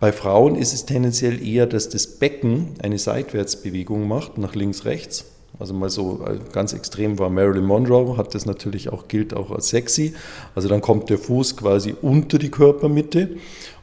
Bei 0.00 0.10
Frauen 0.10 0.56
ist 0.56 0.74
es 0.74 0.86
tendenziell 0.86 1.40
eher, 1.40 1.68
dass 1.68 1.88
das 1.88 2.18
Becken 2.18 2.74
eine 2.82 2.98
Seitwärtsbewegung 2.98 4.08
macht, 4.08 4.38
nach 4.38 4.56
links, 4.56 4.86
rechts. 4.86 5.31
Also 5.58 5.74
mal 5.74 5.90
so 5.90 6.24
äh, 6.26 6.38
ganz 6.52 6.72
extrem 6.72 7.18
war 7.18 7.30
Marilyn 7.30 7.64
Monroe, 7.64 8.16
hat 8.16 8.34
das 8.34 8.46
natürlich 8.46 8.88
auch, 8.88 9.08
gilt 9.08 9.34
auch 9.34 9.50
als 9.50 9.68
sexy. 9.68 10.14
Also 10.54 10.68
dann 10.68 10.80
kommt 10.80 11.10
der 11.10 11.18
Fuß 11.18 11.56
quasi 11.56 11.94
unter 12.00 12.38
die 12.38 12.50
Körpermitte 12.50 13.36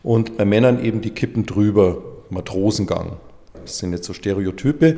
und 0.04 0.38
bei 0.38 0.46
Männern 0.46 0.84
eben 0.84 1.02
die 1.02 1.12
Kippen 1.12 1.46
drüber, 1.46 2.02
Matrosengang. 2.30 3.18
Das 3.64 3.80
sind 3.80 3.94
jetzt 3.94 4.06
so 4.06 4.14
Stereotype. 4.14 4.98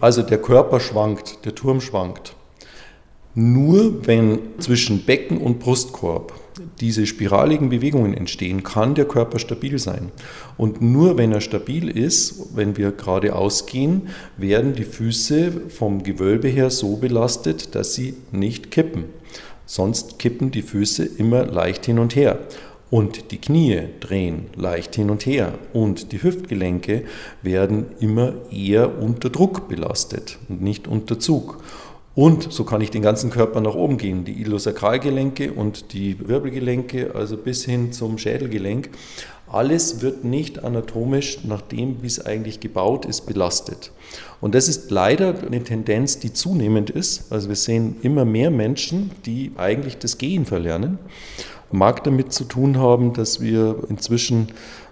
Also 0.00 0.22
der 0.22 0.40
Körper 0.40 0.80
schwankt, 0.80 1.44
der 1.44 1.54
Turm 1.54 1.80
schwankt. 1.80 2.34
Nur 3.34 4.06
wenn 4.06 4.38
zwischen 4.58 5.04
Becken 5.04 5.38
und 5.38 5.60
Brustkorb 5.60 6.32
diese 6.80 7.06
spiraligen 7.06 7.68
Bewegungen 7.68 8.14
entstehen, 8.14 8.62
kann 8.62 8.94
der 8.94 9.06
Körper 9.06 9.38
stabil 9.38 9.78
sein. 9.78 10.10
Und 10.56 10.80
nur 10.80 11.18
wenn 11.18 11.32
er 11.32 11.40
stabil 11.40 11.88
ist, 11.88 12.54
wenn 12.54 12.76
wir 12.76 12.92
geradeaus 12.92 13.66
gehen, 13.66 14.08
werden 14.36 14.74
die 14.74 14.84
Füße 14.84 15.52
vom 15.68 16.02
Gewölbe 16.02 16.48
her 16.48 16.70
so 16.70 16.96
belastet, 16.96 17.74
dass 17.74 17.94
sie 17.94 18.14
nicht 18.32 18.70
kippen. 18.70 19.04
Sonst 19.66 20.18
kippen 20.18 20.50
die 20.50 20.62
Füße 20.62 21.04
immer 21.04 21.46
leicht 21.46 21.86
hin 21.86 21.98
und 21.98 22.16
her. 22.16 22.40
Und 22.90 23.30
die 23.30 23.38
Knie 23.38 23.82
drehen 24.00 24.46
leicht 24.56 24.96
hin 24.96 25.10
und 25.10 25.24
her 25.24 25.54
und 25.72 26.10
die 26.10 26.24
Hüftgelenke 26.24 27.04
werden 27.40 27.86
immer 28.00 28.34
eher 28.50 29.00
unter 29.00 29.30
Druck 29.30 29.68
belastet 29.68 30.38
und 30.48 30.60
nicht 30.60 30.88
unter 30.88 31.20
Zug. 31.20 31.62
Und 32.20 32.52
so 32.52 32.64
kann 32.64 32.82
ich 32.82 32.90
den 32.90 33.00
ganzen 33.00 33.30
Körper 33.30 33.62
nach 33.62 33.74
oben 33.74 33.96
gehen, 33.96 34.26
die 34.26 34.42
Iliosakralgelenke 34.42 35.54
und 35.54 35.94
die 35.94 36.18
Wirbelgelenke, 36.28 37.14
also 37.14 37.38
bis 37.38 37.64
hin 37.64 37.92
zum 37.92 38.18
Schädelgelenk. 38.18 38.90
Alles 39.46 40.02
wird 40.02 40.22
nicht 40.22 40.62
anatomisch 40.62 41.42
nach 41.44 41.62
dem, 41.62 42.02
wie 42.02 42.06
es 42.06 42.22
eigentlich 42.22 42.60
gebaut 42.60 43.06
ist, 43.06 43.22
belastet. 43.22 43.90
Und 44.42 44.54
das 44.54 44.68
ist 44.68 44.90
leider 44.90 45.34
eine 45.46 45.64
Tendenz, 45.64 46.18
die 46.18 46.34
zunehmend 46.34 46.90
ist. 46.90 47.32
Also 47.32 47.48
wir 47.48 47.56
sehen 47.56 47.96
immer 48.02 48.26
mehr 48.26 48.50
Menschen, 48.50 49.12
die 49.24 49.52
eigentlich 49.56 49.96
das 49.96 50.18
Gehen 50.18 50.44
verlernen. 50.44 50.98
Mag 51.72 52.04
damit 52.04 52.34
zu 52.34 52.44
tun 52.44 52.76
haben, 52.76 53.14
dass 53.14 53.40
wir 53.40 53.84
inzwischen 53.88 54.48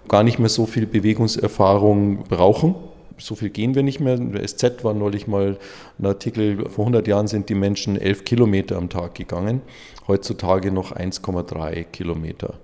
gar 0.07 0.23
nicht 0.23 0.39
mehr 0.39 0.49
so 0.49 0.65
viel 0.65 0.87
Bewegungserfahrung 0.87 2.23
brauchen 2.23 2.73
so 3.19 3.35
viel 3.35 3.49
gehen 3.49 3.75
wir 3.75 3.83
nicht 3.83 3.99
mehr. 3.99 4.15
In 4.15 4.31
der 4.31 4.47
SZ 4.47 4.83
war 4.83 4.93
neulich 4.93 5.27
mal 5.27 5.57
ein 5.99 6.05
Artikel, 6.05 6.69
vor 6.69 6.85
100 6.85 7.07
Jahren 7.07 7.27
sind 7.27 7.49
die 7.49 7.55
Menschen 7.55 7.99
11 7.99 8.25
Kilometer 8.25 8.77
am 8.77 8.89
Tag 8.89 9.15
gegangen, 9.15 9.61
heutzutage 10.07 10.71
noch 10.71 10.93
1,3 10.93 11.83
Kilometer. 11.83 12.55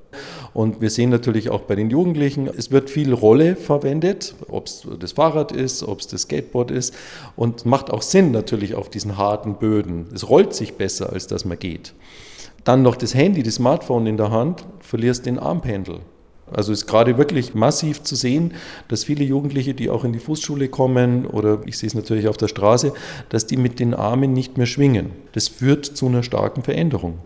Und 0.53 0.79
wir 0.79 0.89
sehen 0.89 1.09
natürlich 1.09 1.49
auch 1.49 1.61
bei 1.61 1.75
den 1.75 1.89
Jugendlichen, 1.89 2.47
es 2.47 2.71
wird 2.71 2.89
viel 2.89 3.13
Rolle 3.13 3.55
verwendet, 3.55 4.35
ob 4.47 4.67
es 4.67 4.87
das 4.99 5.11
Fahrrad 5.11 5.51
ist, 5.51 5.83
ob 5.83 5.99
es 5.99 6.07
das 6.07 6.21
Skateboard 6.21 6.71
ist 6.71 6.95
und 7.35 7.65
macht 7.65 7.91
auch 7.91 8.01
Sinn 8.01 8.31
natürlich 8.31 8.75
auf 8.75 8.89
diesen 8.89 9.17
harten 9.17 9.55
Böden. 9.55 10.07
Es 10.13 10.29
rollt 10.29 10.53
sich 10.53 10.75
besser, 10.75 11.11
als 11.11 11.27
dass 11.27 11.43
man 11.43 11.59
geht. 11.59 11.93
Dann 12.63 12.81
noch 12.81 12.95
das 12.95 13.13
Handy, 13.13 13.43
das 13.43 13.55
Smartphone 13.55 14.07
in 14.07 14.17
der 14.17 14.31
Hand, 14.31 14.65
verlierst 14.79 15.25
den 15.25 15.37
Armpendel. 15.37 15.99
Also 16.51 16.71
ist 16.71 16.85
gerade 16.85 17.17
wirklich 17.17 17.55
massiv 17.55 18.03
zu 18.03 18.15
sehen, 18.15 18.53
dass 18.87 19.03
viele 19.03 19.23
Jugendliche, 19.23 19.73
die 19.73 19.89
auch 19.89 20.03
in 20.03 20.13
die 20.13 20.19
Fußschule 20.19 20.69
kommen 20.69 21.25
oder 21.25 21.61
ich 21.65 21.77
sehe 21.77 21.87
es 21.87 21.95
natürlich 21.95 22.27
auf 22.27 22.37
der 22.37 22.47
Straße, 22.47 22.93
dass 23.29 23.47
die 23.47 23.57
mit 23.57 23.79
den 23.79 23.93
Armen 23.93 24.33
nicht 24.33 24.57
mehr 24.57 24.67
schwingen. 24.67 25.11
Das 25.31 25.47
führt 25.47 25.85
zu 25.85 26.05
einer 26.05 26.21
starken 26.21 26.61
Veränderung. 26.61 27.19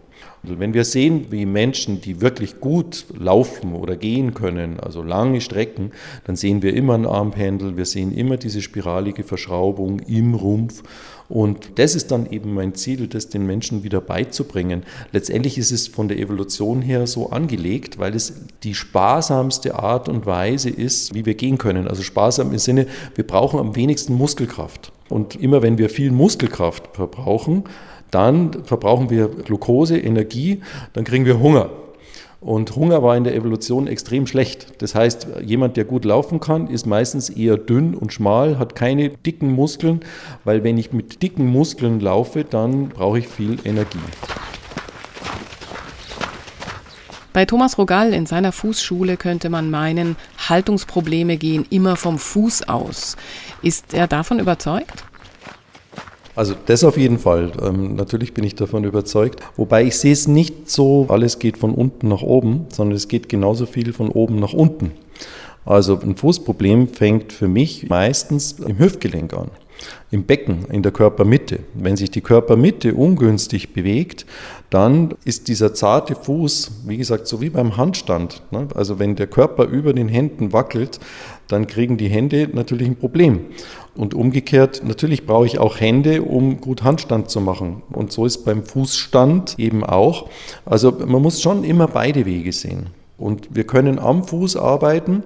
Wenn 0.43 0.73
wir 0.73 0.85
sehen, 0.85 1.27
wie 1.31 1.45
Menschen, 1.45 1.99
die 1.99 2.21
wirklich 2.21 2.61
gut 2.61 3.05
laufen 3.17 3.75
oder 3.75 3.97
gehen 3.97 4.33
können, 4.33 4.79
also 4.79 5.03
lange 5.03 5.41
Strecken, 5.41 5.91
dann 6.23 6.37
sehen 6.37 6.61
wir 6.61 6.73
immer 6.73 6.93
ein 6.93 7.05
Armpendel, 7.05 7.75
wir 7.75 7.85
sehen 7.85 8.13
immer 8.13 8.37
diese 8.37 8.61
spiralige 8.61 9.25
Verschraubung 9.25 9.99
im 9.99 10.35
Rumpf. 10.35 10.81
Und 11.29 11.77
das 11.77 11.93
ist 11.93 12.11
dann 12.11 12.29
eben 12.31 12.55
mein 12.55 12.73
Ziel, 12.73 13.07
das 13.07 13.29
den 13.29 13.45
Menschen 13.45 13.83
wieder 13.83 14.01
beizubringen. 14.01 14.83
Letztendlich 15.11 15.59
ist 15.59 15.71
es 15.71 15.87
von 15.87 16.07
der 16.07 16.17
Evolution 16.17 16.81
her 16.81 17.05
so 17.05 17.29
angelegt, 17.29 17.99
weil 17.99 18.15
es 18.15 18.33
die 18.63 18.73
sparsamste 18.73 19.75
Art 19.75 20.09
und 20.09 20.25
Weise 20.25 20.71
ist, 20.71 21.13
wie 21.13 21.25
wir 21.25 21.35
gehen 21.35 21.59
können. 21.59 21.87
Also 21.87 22.01
sparsam 22.01 22.51
im 22.51 22.57
Sinne, 22.57 22.87
wir 23.13 23.27
brauchen 23.27 23.59
am 23.59 23.75
wenigsten 23.75 24.15
Muskelkraft. 24.15 24.91
Und 25.07 25.35
immer 25.35 25.61
wenn 25.61 25.77
wir 25.77 25.89
viel 25.89 26.11
Muskelkraft 26.11 26.95
verbrauchen, 26.95 27.65
dann 28.09 28.63
verbrauchen 28.63 29.11
wir 29.11 29.27
Glucose, 29.27 29.97
Energie, 29.97 30.61
dann 30.93 31.03
kriegen 31.03 31.25
wir 31.25 31.39
Hunger. 31.39 31.69
Und 32.41 32.73
Hunger 32.75 33.03
war 33.03 33.17
in 33.17 33.25
der 33.25 33.35
Evolution 33.35 33.87
extrem 33.87 34.25
schlecht. 34.25 34.81
Das 34.81 34.95
heißt, 34.95 35.27
jemand, 35.43 35.75
der 35.75 35.83
gut 35.83 36.05
laufen 36.05 36.39
kann, 36.39 36.67
ist 36.67 36.85
meistens 36.85 37.29
eher 37.29 37.57
dünn 37.57 37.93
und 37.95 38.13
schmal, 38.13 38.57
hat 38.57 38.75
keine 38.75 39.09
dicken 39.09 39.51
Muskeln, 39.51 39.99
weil 40.45 40.63
wenn 40.63 40.77
ich 40.77 40.93
mit 40.93 41.21
dicken 41.21 41.47
Muskeln 41.47 41.99
laufe, 41.99 42.45
dann 42.45 42.89
brauche 42.89 43.19
ich 43.19 43.27
viel 43.27 43.57
Energie. 43.65 43.99
Bei 47.33 47.45
Thomas 47.45 47.77
Rogal 47.77 48.13
in 48.13 48.25
seiner 48.25 48.51
Fußschule 48.51 49.17
könnte 49.17 49.49
man 49.49 49.69
meinen, 49.69 50.15
Haltungsprobleme 50.47 51.37
gehen 51.37 51.65
immer 51.69 51.95
vom 51.95 52.17
Fuß 52.17 52.69
aus. 52.69 53.17
Ist 53.61 53.93
er 53.93 54.07
davon 54.07 54.39
überzeugt? 54.39 55.03
Also 56.39 56.55
das 56.67 56.85
auf 56.85 56.95
jeden 56.95 57.19
Fall. 57.19 57.51
Ähm, 57.61 57.95
natürlich 57.95 58.33
bin 58.33 58.45
ich 58.45 58.55
davon 58.55 58.85
überzeugt. 58.85 59.41
Wobei 59.57 59.83
ich 59.83 59.97
sehe 59.97 60.13
es 60.13 60.25
nicht 60.25 60.71
so, 60.71 61.05
alles 61.09 61.37
geht 61.37 61.57
von 61.57 61.73
unten 61.73 62.07
nach 62.07 62.21
oben, 62.21 62.65
sondern 62.69 62.95
es 62.95 63.09
geht 63.09 63.27
genauso 63.27 63.65
viel 63.65 63.91
von 63.91 64.07
oben 64.07 64.39
nach 64.39 64.53
unten. 64.53 64.93
Also 65.65 65.99
ein 66.01 66.15
Fußproblem 66.15 66.87
fängt 66.87 67.33
für 67.33 67.49
mich 67.49 67.89
meistens 67.89 68.53
im 68.53 68.79
Hüftgelenk 68.79 69.33
an 69.33 69.49
im 70.11 70.23
Becken, 70.23 70.65
in 70.71 70.83
der 70.83 70.91
Körpermitte. 70.91 71.59
Wenn 71.73 71.95
sich 71.95 72.11
die 72.11 72.21
Körpermitte 72.21 72.93
ungünstig 72.95 73.73
bewegt, 73.73 74.25
dann 74.69 75.13
ist 75.23 75.47
dieser 75.47 75.73
zarte 75.73 76.15
Fuß, 76.15 76.71
wie 76.85 76.97
gesagt, 76.97 77.27
so 77.27 77.41
wie 77.41 77.49
beim 77.49 77.77
Handstand. 77.77 78.41
Ne? 78.51 78.67
Also 78.75 78.99
wenn 78.99 79.15
der 79.15 79.27
Körper 79.27 79.65
über 79.65 79.93
den 79.93 80.07
Händen 80.07 80.53
wackelt, 80.53 80.99
dann 81.49 81.67
kriegen 81.67 81.97
die 81.97 82.07
Hände 82.07 82.47
natürlich 82.53 82.87
ein 82.87 82.95
Problem. 82.95 83.47
Und 83.95 84.13
umgekehrt, 84.13 84.83
natürlich 84.85 85.25
brauche 85.25 85.45
ich 85.45 85.59
auch 85.59 85.79
Hände, 85.79 86.21
um 86.21 86.61
gut 86.61 86.83
Handstand 86.83 87.29
zu 87.29 87.41
machen. 87.41 87.81
Und 87.91 88.13
so 88.13 88.25
ist 88.25 88.45
beim 88.45 88.63
Fußstand 88.63 89.59
eben 89.59 89.83
auch. 89.83 90.29
Also 90.63 90.91
man 90.91 91.21
muss 91.21 91.41
schon 91.41 91.63
immer 91.63 91.87
beide 91.87 92.25
Wege 92.25 92.53
sehen. 92.53 92.87
Und 93.17 93.53
wir 93.53 93.65
können 93.65 93.99
am 93.99 94.23
Fuß 94.23 94.55
arbeiten. 94.55 95.23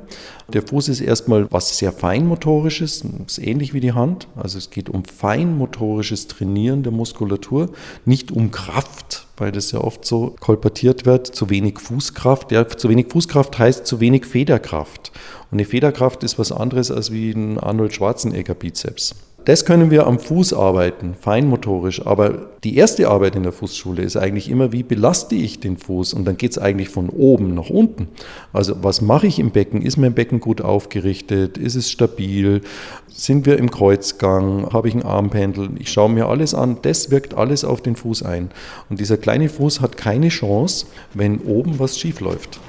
Der 0.51 0.63
Fuß 0.63 0.89
ist 0.89 1.01
erstmal 1.01 1.51
was 1.51 1.77
sehr 1.77 1.91
feinmotorisches, 1.91 3.05
ist 3.27 3.37
ähnlich 3.37 3.73
wie 3.75 3.81
die 3.81 3.93
Hand. 3.93 4.27
Also 4.35 4.57
es 4.57 4.71
geht 4.71 4.89
um 4.89 5.05
feinmotorisches 5.05 6.27
Trainieren 6.27 6.81
der 6.81 6.91
Muskulatur, 6.91 7.69
nicht 8.05 8.31
um 8.31 8.49
Kraft, 8.49 9.22
weil 9.43 9.51
das 9.51 9.73
ja 9.73 9.81
oft 9.81 10.05
so 10.05 10.33
kolportiert 10.39 11.05
wird, 11.05 11.27
zu 11.27 11.49
wenig 11.49 11.77
Fußkraft. 11.77 12.53
Ja, 12.53 12.65
zu 12.65 12.87
wenig 12.87 13.07
Fußkraft 13.09 13.59
heißt 13.59 13.85
zu 13.85 13.99
wenig 13.99 14.25
Federkraft. 14.25 15.11
Und 15.51 15.57
eine 15.57 15.65
Federkraft 15.65 16.23
ist 16.23 16.39
was 16.39 16.53
anderes 16.53 16.91
als 16.91 17.11
wie 17.11 17.31
ein 17.31 17.59
Arnold 17.59 17.93
Schwarzenegger 17.93 18.53
Bizeps. 18.53 19.13
Das 19.45 19.65
können 19.65 19.91
wir 19.91 20.07
am 20.07 20.19
Fuß 20.19 20.53
arbeiten, 20.53 21.15
feinmotorisch. 21.19 22.05
Aber 22.05 22.47
die 22.63 22.77
erste 22.77 23.09
Arbeit 23.09 23.35
in 23.35 23.43
der 23.43 23.51
Fußschule 23.51 24.01
ist 24.01 24.15
eigentlich 24.15 24.49
immer, 24.49 24.71
wie 24.71 24.83
belaste 24.83 25.35
ich 25.35 25.59
den 25.59 25.75
Fuß? 25.75 26.13
Und 26.13 26.23
dann 26.23 26.37
geht 26.37 26.51
es 26.51 26.57
eigentlich 26.57 26.87
von 26.87 27.09
oben 27.09 27.53
nach 27.53 27.69
unten. 27.69 28.07
Also 28.53 28.81
was 28.81 29.01
mache 29.01 29.27
ich 29.27 29.39
im 29.39 29.51
Becken? 29.51 29.81
Ist 29.81 29.97
mein 29.97 30.13
Becken 30.13 30.39
gut 30.39 30.61
aufgerichtet? 30.61 31.57
Ist 31.57 31.75
es 31.75 31.91
stabil? 31.91 32.61
Sind 33.09 33.45
wir 33.45 33.57
im 33.57 33.69
Kreuzgang? 33.69 34.71
Habe 34.71 34.87
ich 34.87 34.95
ein 34.95 35.03
Armpendel? 35.03 35.71
Ich 35.77 35.91
schaue 35.91 36.09
mir 36.09 36.27
alles 36.27 36.53
an. 36.53 36.77
Das 36.81 37.11
wirkt 37.11 37.33
alles 37.33 37.65
auf 37.65 37.81
den 37.81 37.97
Fuß 37.97 38.23
ein. 38.23 38.49
Und 38.89 39.01
dieser 39.01 39.17
kleine 39.17 39.49
Fuß 39.49 39.81
hat 39.81 39.97
keine 39.97 40.29
Chance, 40.29 40.85
wenn 41.13 41.39
oben 41.39 41.79
was 41.79 41.99
schief 41.99 42.21
läuft. 42.21 42.61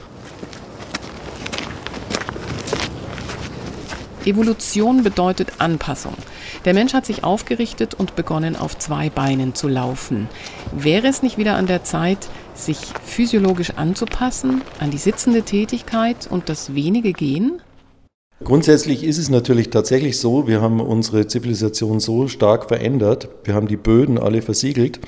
Evolution 4.26 5.04
bedeutet 5.04 5.52
Anpassung. 5.58 6.14
Der 6.64 6.72
Mensch 6.72 6.94
hat 6.94 7.04
sich 7.04 7.24
aufgerichtet 7.24 7.94
und 7.94 8.16
begonnen, 8.16 8.56
auf 8.56 8.78
zwei 8.78 9.10
Beinen 9.10 9.54
zu 9.54 9.68
laufen. 9.68 10.28
Wäre 10.72 11.08
es 11.08 11.22
nicht 11.22 11.36
wieder 11.36 11.56
an 11.56 11.66
der 11.66 11.84
Zeit, 11.84 12.28
sich 12.54 12.78
physiologisch 13.04 13.72
anzupassen 13.76 14.62
an 14.80 14.90
die 14.90 14.98
sitzende 14.98 15.42
Tätigkeit 15.42 16.26
und 16.26 16.48
das 16.48 16.74
wenige 16.74 17.12
Gehen? 17.12 17.60
Grundsätzlich 18.42 19.04
ist 19.04 19.16
es 19.16 19.30
natürlich 19.30 19.70
tatsächlich 19.70 20.18
so, 20.18 20.48
wir 20.48 20.60
haben 20.60 20.80
unsere 20.80 21.28
Zivilisation 21.28 22.00
so 22.00 22.26
stark 22.26 22.66
verändert, 22.66 23.28
wir 23.44 23.54
haben 23.54 23.68
die 23.68 23.76
Böden 23.76 24.18
alle 24.18 24.42
versiegelt 24.42 24.98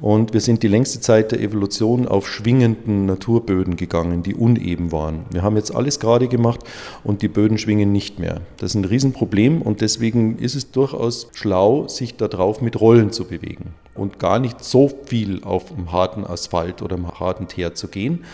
und 0.00 0.32
wir 0.32 0.40
sind 0.40 0.62
die 0.62 0.68
längste 0.68 1.00
Zeit 1.00 1.32
der 1.32 1.40
Evolution 1.40 2.06
auf 2.06 2.28
schwingenden 2.28 3.04
Naturböden 3.04 3.76
gegangen, 3.76 4.22
die 4.22 4.36
uneben 4.36 4.92
waren. 4.92 5.24
Wir 5.30 5.42
haben 5.42 5.56
jetzt 5.56 5.74
alles 5.74 5.98
gerade 5.98 6.28
gemacht 6.28 6.60
und 7.02 7.20
die 7.20 7.28
Böden 7.28 7.58
schwingen 7.58 7.90
nicht 7.90 8.20
mehr. 8.20 8.42
Das 8.58 8.70
ist 8.70 8.76
ein 8.76 8.84
Riesenproblem 8.84 9.60
und 9.60 9.80
deswegen 9.80 10.38
ist 10.38 10.54
es 10.54 10.70
durchaus 10.70 11.30
schlau, 11.34 11.88
sich 11.88 12.16
darauf 12.16 12.62
mit 12.62 12.80
Rollen 12.80 13.10
zu 13.10 13.24
bewegen 13.24 13.74
und 13.96 14.20
gar 14.20 14.38
nicht 14.38 14.64
so 14.64 14.88
viel 15.04 15.42
auf 15.42 15.74
dem 15.74 15.90
harten 15.90 16.24
Asphalt 16.24 16.80
oder 16.80 16.96
im 16.96 17.10
harten 17.18 17.48
Teer 17.48 17.74
zu 17.74 17.88
gehen 17.88 18.24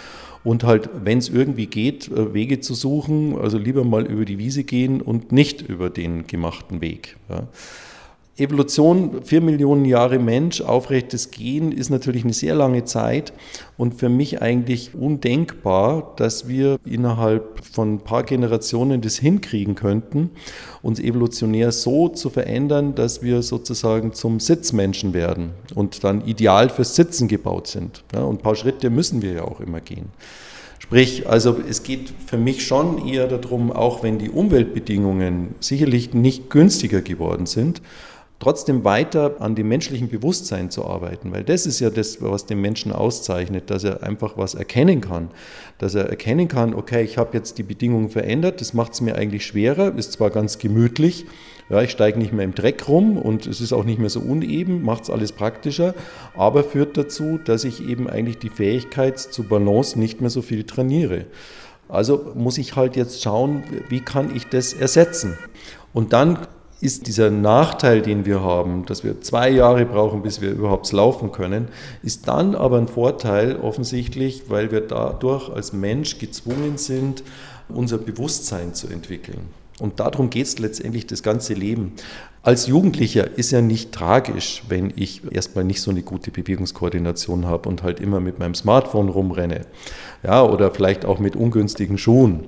und 0.45 0.63
halt, 0.63 0.91
wenn 1.03 1.19
es 1.19 1.31
irgendwie 1.31 1.67
geht, 1.67 2.09
äh, 2.09 2.35
Wege 2.35 2.61
zu 2.61 2.75
suchen, 2.75 3.37
also 3.37 3.59
lieber 3.59 3.83
mal 3.85 4.07
über 4.07 4.25
die 4.25 4.39
Wiese 4.39 4.63
gehen 4.63 5.01
und 5.01 5.33
nicht 5.33 5.63
über 5.63 5.91
den 5.91 6.27
gemachten 6.27 6.81
Weg. 6.81 7.17
Ja. 7.29 7.49
Evolution, 8.37 9.23
vier 9.23 9.41
Millionen 9.41 9.85
Jahre 9.85 10.19
Mensch, 10.19 10.61
aufrechtes 10.61 11.31
Gehen 11.31 11.71
ist 11.71 11.88
natürlich 11.88 12.25
eine 12.25 12.33
sehr 12.33 12.57
lange 12.57 12.85
Zeit 12.85 13.33
und 13.76 13.95
für 13.95 14.09
mich 14.09 14.43
eigentlich 14.43 14.93
undenkbar, 14.93 16.14
dass 16.17 16.49
wir 16.49 16.79
innerhalb 16.85 17.64
von 17.64 17.95
ein 17.95 18.00
paar 18.00 18.25
Generationen 18.25 19.00
das 19.03 19.19
hinkriegen 19.19 19.76
könnten, 19.76 20.31
uns 20.83 20.99
evolutionär 20.99 21.71
so 21.71 22.09
zu 22.09 22.29
verändern, 22.29 22.97
dass 22.97 23.23
wir 23.23 23.41
sozusagen 23.43 24.14
zum 24.14 24.41
Sitzmenschen 24.41 25.14
werden 25.14 25.50
und 25.76 26.03
dann 26.03 26.26
ideal 26.26 26.71
fürs 26.71 26.97
Sitzen 26.97 27.29
gebaut 27.29 27.69
sind. 27.69 28.03
Und 28.12 28.38
ein 28.38 28.38
paar 28.38 28.57
Schritte 28.57 28.91
müssen 28.91 29.23
wir 29.23 29.33
ja 29.33 29.43
auch 29.45 29.61
immer 29.61 29.81
gehen. 29.81 30.07
Sprich, 30.81 31.29
also 31.29 31.57
es 31.67 31.83
geht 31.85 32.12
für 32.26 32.37
mich 32.37 32.67
schon 32.67 33.07
eher 33.07 33.26
darum, 33.26 33.73
auch 33.73 34.03
wenn 34.03 34.19
die 34.19 34.29
Umweltbedingungen 34.29 35.55
sicherlich 35.61 36.12
nicht 36.12 36.50
günstiger 36.50 37.00
geworden 37.00 37.47
sind, 37.47 37.81
trotzdem 38.38 38.85
weiter 38.85 39.37
an 39.41 39.55
dem 39.55 39.69
menschlichen 39.69 40.09
Bewusstsein 40.09 40.71
zu 40.71 40.85
arbeiten, 40.85 41.33
weil 41.33 41.45
das 41.45 41.67
ist 41.67 41.81
ja 41.81 41.91
das, 41.91 42.21
was 42.21 42.47
den 42.47 42.61
Menschen 42.61 42.93
auszeichnet, 42.93 43.71
dass 43.71 43.85
er 43.85 44.03
einfach 44.03 44.37
was 44.37 44.55
erkennen 44.55 45.00
kann, 45.00 45.31
dass 45.79 45.95
er 45.95 46.09
erkennen 46.09 46.49
kann, 46.49 46.75
okay, 46.75 47.03
ich 47.03 47.17
habe 47.17 47.37
jetzt 47.37 47.59
die 47.59 47.62
Bedingungen 47.62 48.11
verändert, 48.11 48.61
das 48.61 48.75
macht 48.75 48.93
es 48.93 49.00
mir 49.00 49.14
eigentlich 49.14 49.47
schwerer, 49.47 49.95
ist 49.97 50.12
zwar 50.12 50.31
ganz 50.31 50.59
gemütlich, 50.59 51.26
ja, 51.71 51.81
ich 51.81 51.91
steige 51.91 52.19
nicht 52.19 52.33
mehr 52.33 52.45
im 52.45 52.55
Dreck 52.55 52.88
rum 52.88 53.17
und 53.17 53.47
es 53.47 53.61
ist 53.61 53.73
auch 53.73 53.85
nicht 53.85 53.99
mehr 53.99 54.11
so 54.11 54.21
uneben, 54.21 54.83
macht 54.83 55.05
es 55.05 55.11
alles 55.11 55.33
praktischer, 55.33 55.95
aber 56.37 56.64
führt 56.64 56.97
dazu, 56.99 57.38
dass 57.43 57.64
ich 57.64 57.88
eben 57.88 58.09
eigentlich 58.11 58.38
die 58.38 58.50
Fähigkeit 58.50 59.19
zu 59.19 59.45
Balance 59.45 59.99
nicht 59.99 60.21
mehr 60.21 60.31
so 60.31 60.43
viel 60.43 60.64
trainiere. 60.64 61.25
Also 61.88 62.33
muss 62.35 62.59
ich 62.59 62.76
halt 62.76 62.97
jetzt 62.97 63.23
schauen, 63.23 63.62
wie 63.88 64.00
kann 64.00 64.35
ich 64.35 64.47
das 64.47 64.73
ersetzen? 64.75 65.38
Und 65.93 66.12
dann 66.12 66.47
ist 66.85 67.07
dieser 67.07 67.31
Nachteil, 67.31 68.03
den 68.03 68.26
wir 68.26 68.43
haben, 68.43 68.85
dass 68.85 69.05
wir 69.05 69.23
zwei 69.23 69.49
Jahre 69.49 69.87
brauchen, 69.87 70.23
bis 70.23 70.43
wir 70.43 70.50
überhaupt 70.50 70.93
laufen 70.93 71.33
können, 71.33 71.69
ist 72.03 72.29
dann 72.29 72.55
aber 72.55 72.76
ein 72.76 72.88
Vorteil 72.88 73.57
offensichtlich, 73.57 74.45
weil 74.49 74.71
wir 74.71 74.83
dadurch 74.83 75.49
als 75.49 75.73
Mensch 75.73 76.19
gezwungen 76.19 76.76
sind, 76.76 77.25
unser 77.71 77.97
Bewusstsein 77.97 78.75
zu 78.75 78.88
entwickeln. 78.88 79.49
Und 79.81 79.99
darum 79.99 80.29
geht 80.29 80.47
es 80.47 80.59
letztendlich 80.59 81.07
das 81.07 81.23
ganze 81.23 81.55
Leben. 81.55 81.95
Als 82.45 82.67
Jugendlicher 82.67 83.39
ist 83.39 83.53
ja 83.53 83.63
nicht 83.63 83.93
tragisch, 83.93 84.65
wenn 84.69 84.93
ich 84.97 85.23
erstmal 85.33 85.65
nicht 85.65 85.81
so 85.81 85.91
eine 85.91 86.03
gute 86.03 86.31
Bewegungskoordination 86.31 87.47
habe 87.47 87.71
und 87.71 87.83
halt 87.83 88.01
immer 88.01 88.21
mit 88.21 88.39
meinem 88.39 88.55
Smartphone 88.55 89.09
rumrenne. 89.09 89.63
Ja, 90.23 90.45
oder 90.45 90.71
vielleicht 90.71 91.07
auch 91.07 91.19
mit 91.19 91.37
ungünstigen 91.37 91.97
Schuhen. 91.97 92.41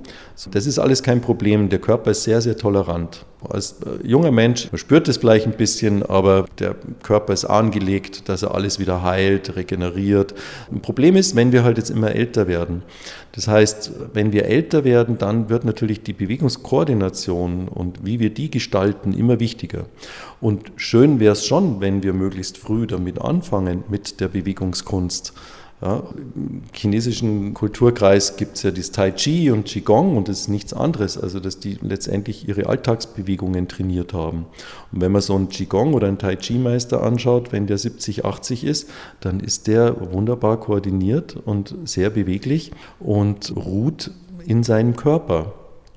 Das 0.50 0.66
ist 0.66 0.78
alles 0.78 1.02
kein 1.02 1.22
Problem. 1.22 1.70
Der 1.70 1.78
Körper 1.78 2.10
ist 2.10 2.24
sehr, 2.24 2.42
sehr 2.42 2.58
tolerant. 2.58 3.24
Als 3.48 3.76
äh, 3.82 4.06
junger 4.06 4.32
Mensch 4.32 4.70
man 4.70 4.78
spürt 4.78 5.08
es 5.08 5.16
vielleicht 5.16 5.46
ein 5.46 5.56
bisschen, 5.56 6.02
aber 6.02 6.46
der 6.58 6.74
Körper 7.02 7.32
ist 7.32 7.44
angelegt, 7.46 8.28
dass 8.28 8.42
er 8.42 8.54
alles 8.54 8.78
wieder 8.78 9.02
heilt, 9.02 9.56
regeneriert. 9.56 10.34
Ein 10.70 10.80
Problem 10.80 11.16
ist, 11.16 11.36
wenn 11.36 11.52
wir 11.52 11.64
halt 11.64 11.78
jetzt 11.78 11.90
immer 11.90 12.12
älter 12.14 12.48
werden. 12.48 12.82
Das 13.32 13.48
heißt, 13.48 13.92
wenn 14.12 14.32
wir 14.32 14.46
älter 14.46 14.84
werden, 14.84 15.18
dann 15.18 15.48
wird 15.48 15.64
natürlich 15.64 16.02
die 16.02 16.12
Bewegungskoordination 16.12 17.68
und 17.68 18.04
wie 18.04 18.20
wir 18.20 18.30
die 18.30 18.50
gestalten 18.50 19.12
immer 19.12 19.40
wichtiger. 19.40 19.85
Und 20.40 20.72
schön 20.76 21.20
wäre 21.20 21.32
es 21.32 21.46
schon, 21.46 21.80
wenn 21.80 22.02
wir 22.02 22.12
möglichst 22.12 22.58
früh 22.58 22.86
damit 22.86 23.20
anfangen 23.20 23.84
mit 23.88 24.20
der 24.20 24.28
Bewegungskunst. 24.28 25.32
Ja, 25.82 26.02
Im 26.34 26.62
chinesischen 26.72 27.52
Kulturkreis 27.52 28.38
gibt 28.38 28.56
es 28.56 28.62
ja 28.62 28.70
das 28.70 28.92
Tai 28.92 29.10
Chi 29.10 29.50
und 29.50 29.66
Qigong 29.66 30.16
und 30.16 30.26
das 30.28 30.40
ist 30.40 30.48
nichts 30.48 30.72
anderes, 30.72 31.18
also 31.18 31.38
dass 31.38 31.60
die 31.60 31.76
letztendlich 31.82 32.48
ihre 32.48 32.66
Alltagsbewegungen 32.66 33.68
trainiert 33.68 34.14
haben. 34.14 34.46
Und 34.90 35.02
wenn 35.02 35.12
man 35.12 35.20
so 35.20 35.34
einen 35.34 35.50
Qigong 35.50 35.92
oder 35.92 36.08
einen 36.08 36.16
Tai 36.16 36.36
Chi-Meister 36.36 37.02
anschaut, 37.02 37.52
wenn 37.52 37.66
der 37.66 37.76
70, 37.76 38.24
80 38.24 38.64
ist, 38.64 38.88
dann 39.20 39.40
ist 39.40 39.66
der 39.66 40.12
wunderbar 40.12 40.58
koordiniert 40.60 41.36
und 41.36 41.74
sehr 41.84 42.08
beweglich 42.08 42.72
und 42.98 43.54
ruht 43.54 44.12
in 44.46 44.62
seinem 44.62 44.96
Körper. 44.96 45.52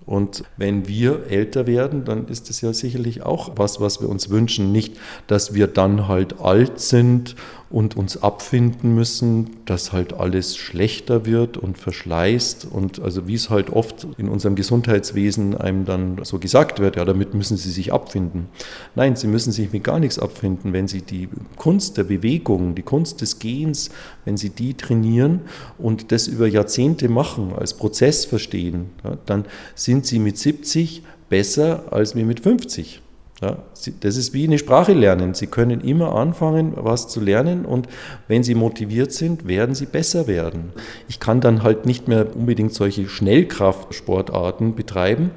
Und 0.10 0.44
wenn 0.58 0.88
wir 0.88 1.28
älter 1.30 1.68
werden, 1.68 2.04
dann 2.04 2.30
ist 2.30 2.50
es 2.50 2.62
ja 2.62 2.74
sicherlich 2.74 3.22
auch 3.22 3.52
was, 3.58 3.80
was 3.80 4.02
wir 4.02 4.10
uns 4.10 4.32
wünschen. 4.32 4.72
Nicht, 4.72 4.98
dass 5.28 5.54
wir 5.54 5.68
dann 5.68 6.08
halt 6.08 6.40
alt 6.40 6.80
sind 6.80 7.36
und 7.70 7.96
uns 7.96 8.24
abfinden 8.24 8.96
müssen, 8.96 9.58
dass 9.66 9.92
halt 9.92 10.14
alles 10.14 10.58
schlechter 10.58 11.26
wird 11.26 11.58
und 11.58 11.78
verschleißt 11.78 12.68
und 12.72 13.00
also 13.00 13.28
wie 13.28 13.36
es 13.36 13.52
halt 13.52 13.70
oft 13.70 14.08
in 14.18 14.28
unserem 14.28 14.56
Gesundheitswesen 14.56 15.56
einem 15.56 15.86
dann 15.86 16.20
so 16.24 16.40
gesagt 16.40 16.80
wird, 16.80 16.96
ja, 16.96 17.06
damit 17.06 17.36
müssen 17.36 17.58
Sie 17.58 17.70
sich 17.70 17.94
abfinden. 17.94 18.48
Nein, 18.96 19.16
Sie 19.16 19.28
müssen 19.28 19.52
sich 19.52 19.72
mit 19.72 19.84
gar 19.84 20.00
nichts 20.00 20.18
abfinden, 20.18 20.74
wenn 20.74 20.88
Sie 20.88 21.04
die 21.04 21.30
Kunst 21.58 21.98
der 21.98 22.06
Bewegung, 22.06 22.74
die 22.74 22.82
Kunst 22.82 23.22
des 23.22 23.38
Gehens, 23.38 23.92
wenn 24.26 24.36
Sie 24.36 24.50
die 24.50 24.74
trainieren 24.74 25.42
und 25.78 26.12
das 26.12 26.28
über 26.28 26.48
Jahrzehnte 26.48 27.08
machen, 27.08 27.54
als 27.56 27.76
Prozess 27.76 28.26
verstehen, 28.26 28.90
ja, 29.04 29.18
dann 29.28 29.46
sind 29.76 30.08
Sie 30.08 30.18
mit 30.18 30.40
70 30.40 31.04
besser 31.30 31.84
als 31.92 32.16
wir 32.16 32.26
mit 32.26 32.40
50. 32.40 33.02
Ja, 33.42 33.58
das 34.02 34.18
ist 34.18 34.34
wie 34.34 34.46
eine 34.46 34.58
Sprache 34.58 34.92
lernen. 34.92 35.34
Sie 35.34 35.48
können 35.48 35.80
immer 35.80 36.14
anfangen, 36.14 36.74
was 36.76 37.08
zu 37.08 37.22
lernen 37.22 37.66
und 37.66 37.88
wenn 38.28 38.44
Sie 38.44 38.54
motiviert 38.54 39.14
sind, 39.14 39.48
werden 39.48 39.76
Sie 39.76 39.86
besser 39.86 40.28
werden. 40.28 40.74
Ich 41.08 41.22
kann 41.22 41.40
dann 41.40 41.64
halt 41.64 41.86
nicht 41.86 42.10
mehr 42.10 42.36
unbedingt 42.36 42.74
solche 42.74 43.08
Schnellkraftsportarten 43.08 44.76
betreiben, 44.76 45.32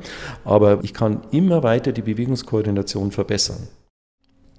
aber 0.45 0.81
ich 0.83 0.95
kann 0.95 1.21
immer 1.31 1.63
weiter 1.63 1.93
die 1.93 2.03
Bewegungskoordination 2.03 3.13
verbessern. 3.13 3.69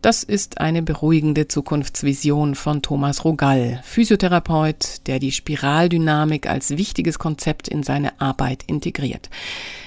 Das 0.04 0.22
ist 0.22 0.60
eine 0.60 0.82
beruhigende 0.82 1.48
Zukunftsvision 1.48 2.56
von 2.56 2.82
Thomas 2.82 3.24
Rogall, 3.24 3.80
Physiotherapeut, 3.84 5.08
der 5.08 5.18
die 5.18 5.32
Spiraldynamik 5.32 6.46
als 6.46 6.72
wichtiges 6.72 7.20
Konzept 7.20 7.70
in 7.70 7.84
seine 7.84 8.20
Arbeit 8.20 8.63
integriert. 8.68 9.30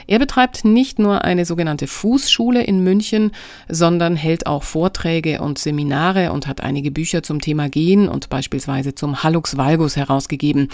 Er 0.07 0.19
betreibt 0.19 0.65
nicht 0.65 0.99
nur 0.99 1.25
eine 1.25 1.45
sogenannte 1.45 1.87
Fußschule 1.87 2.63
in 2.63 2.83
München, 2.83 3.33
sondern 3.69 4.17
hält 4.17 4.47
auch 4.47 4.63
Vorträge 4.63 5.43
und 5.43 5.59
Seminare 5.59 6.33
und 6.33 6.47
hat 6.47 6.63
einige 6.63 6.91
Bücher 6.91 7.23
zum 7.23 7.43
Thema 7.43 7.69
Gehen 7.69 8.09
und 8.09 8.31
beispielsweise 8.31 8.95
zum 8.95 9.23
Hallux 9.23 9.59
Valgus 9.59 9.97
herausgegeben, 9.97 10.71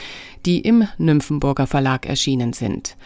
die 0.46 0.60
im 0.60 0.86
Nymphenburger 0.98 1.66
Verlag 1.66 2.06
erschienen 2.06 2.52
sind. 2.52 2.96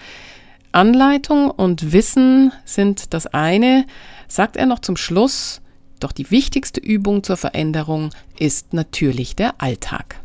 Anleitung 0.70 1.50
und 1.50 1.94
Wissen 1.94 2.52
sind 2.66 3.14
das 3.14 3.26
eine, 3.26 3.86
sagt 4.28 4.58
er 4.58 4.66
noch 4.66 4.80
zum 4.80 4.98
Schluss, 4.98 5.62
doch 6.00 6.12
die 6.12 6.30
wichtigste 6.30 6.80
Übung 6.80 7.22
zur 7.22 7.36
Veränderung 7.36 8.10
ist 8.38 8.72
natürlich 8.72 9.36
der 9.36 9.60
Alltag. 9.60 10.20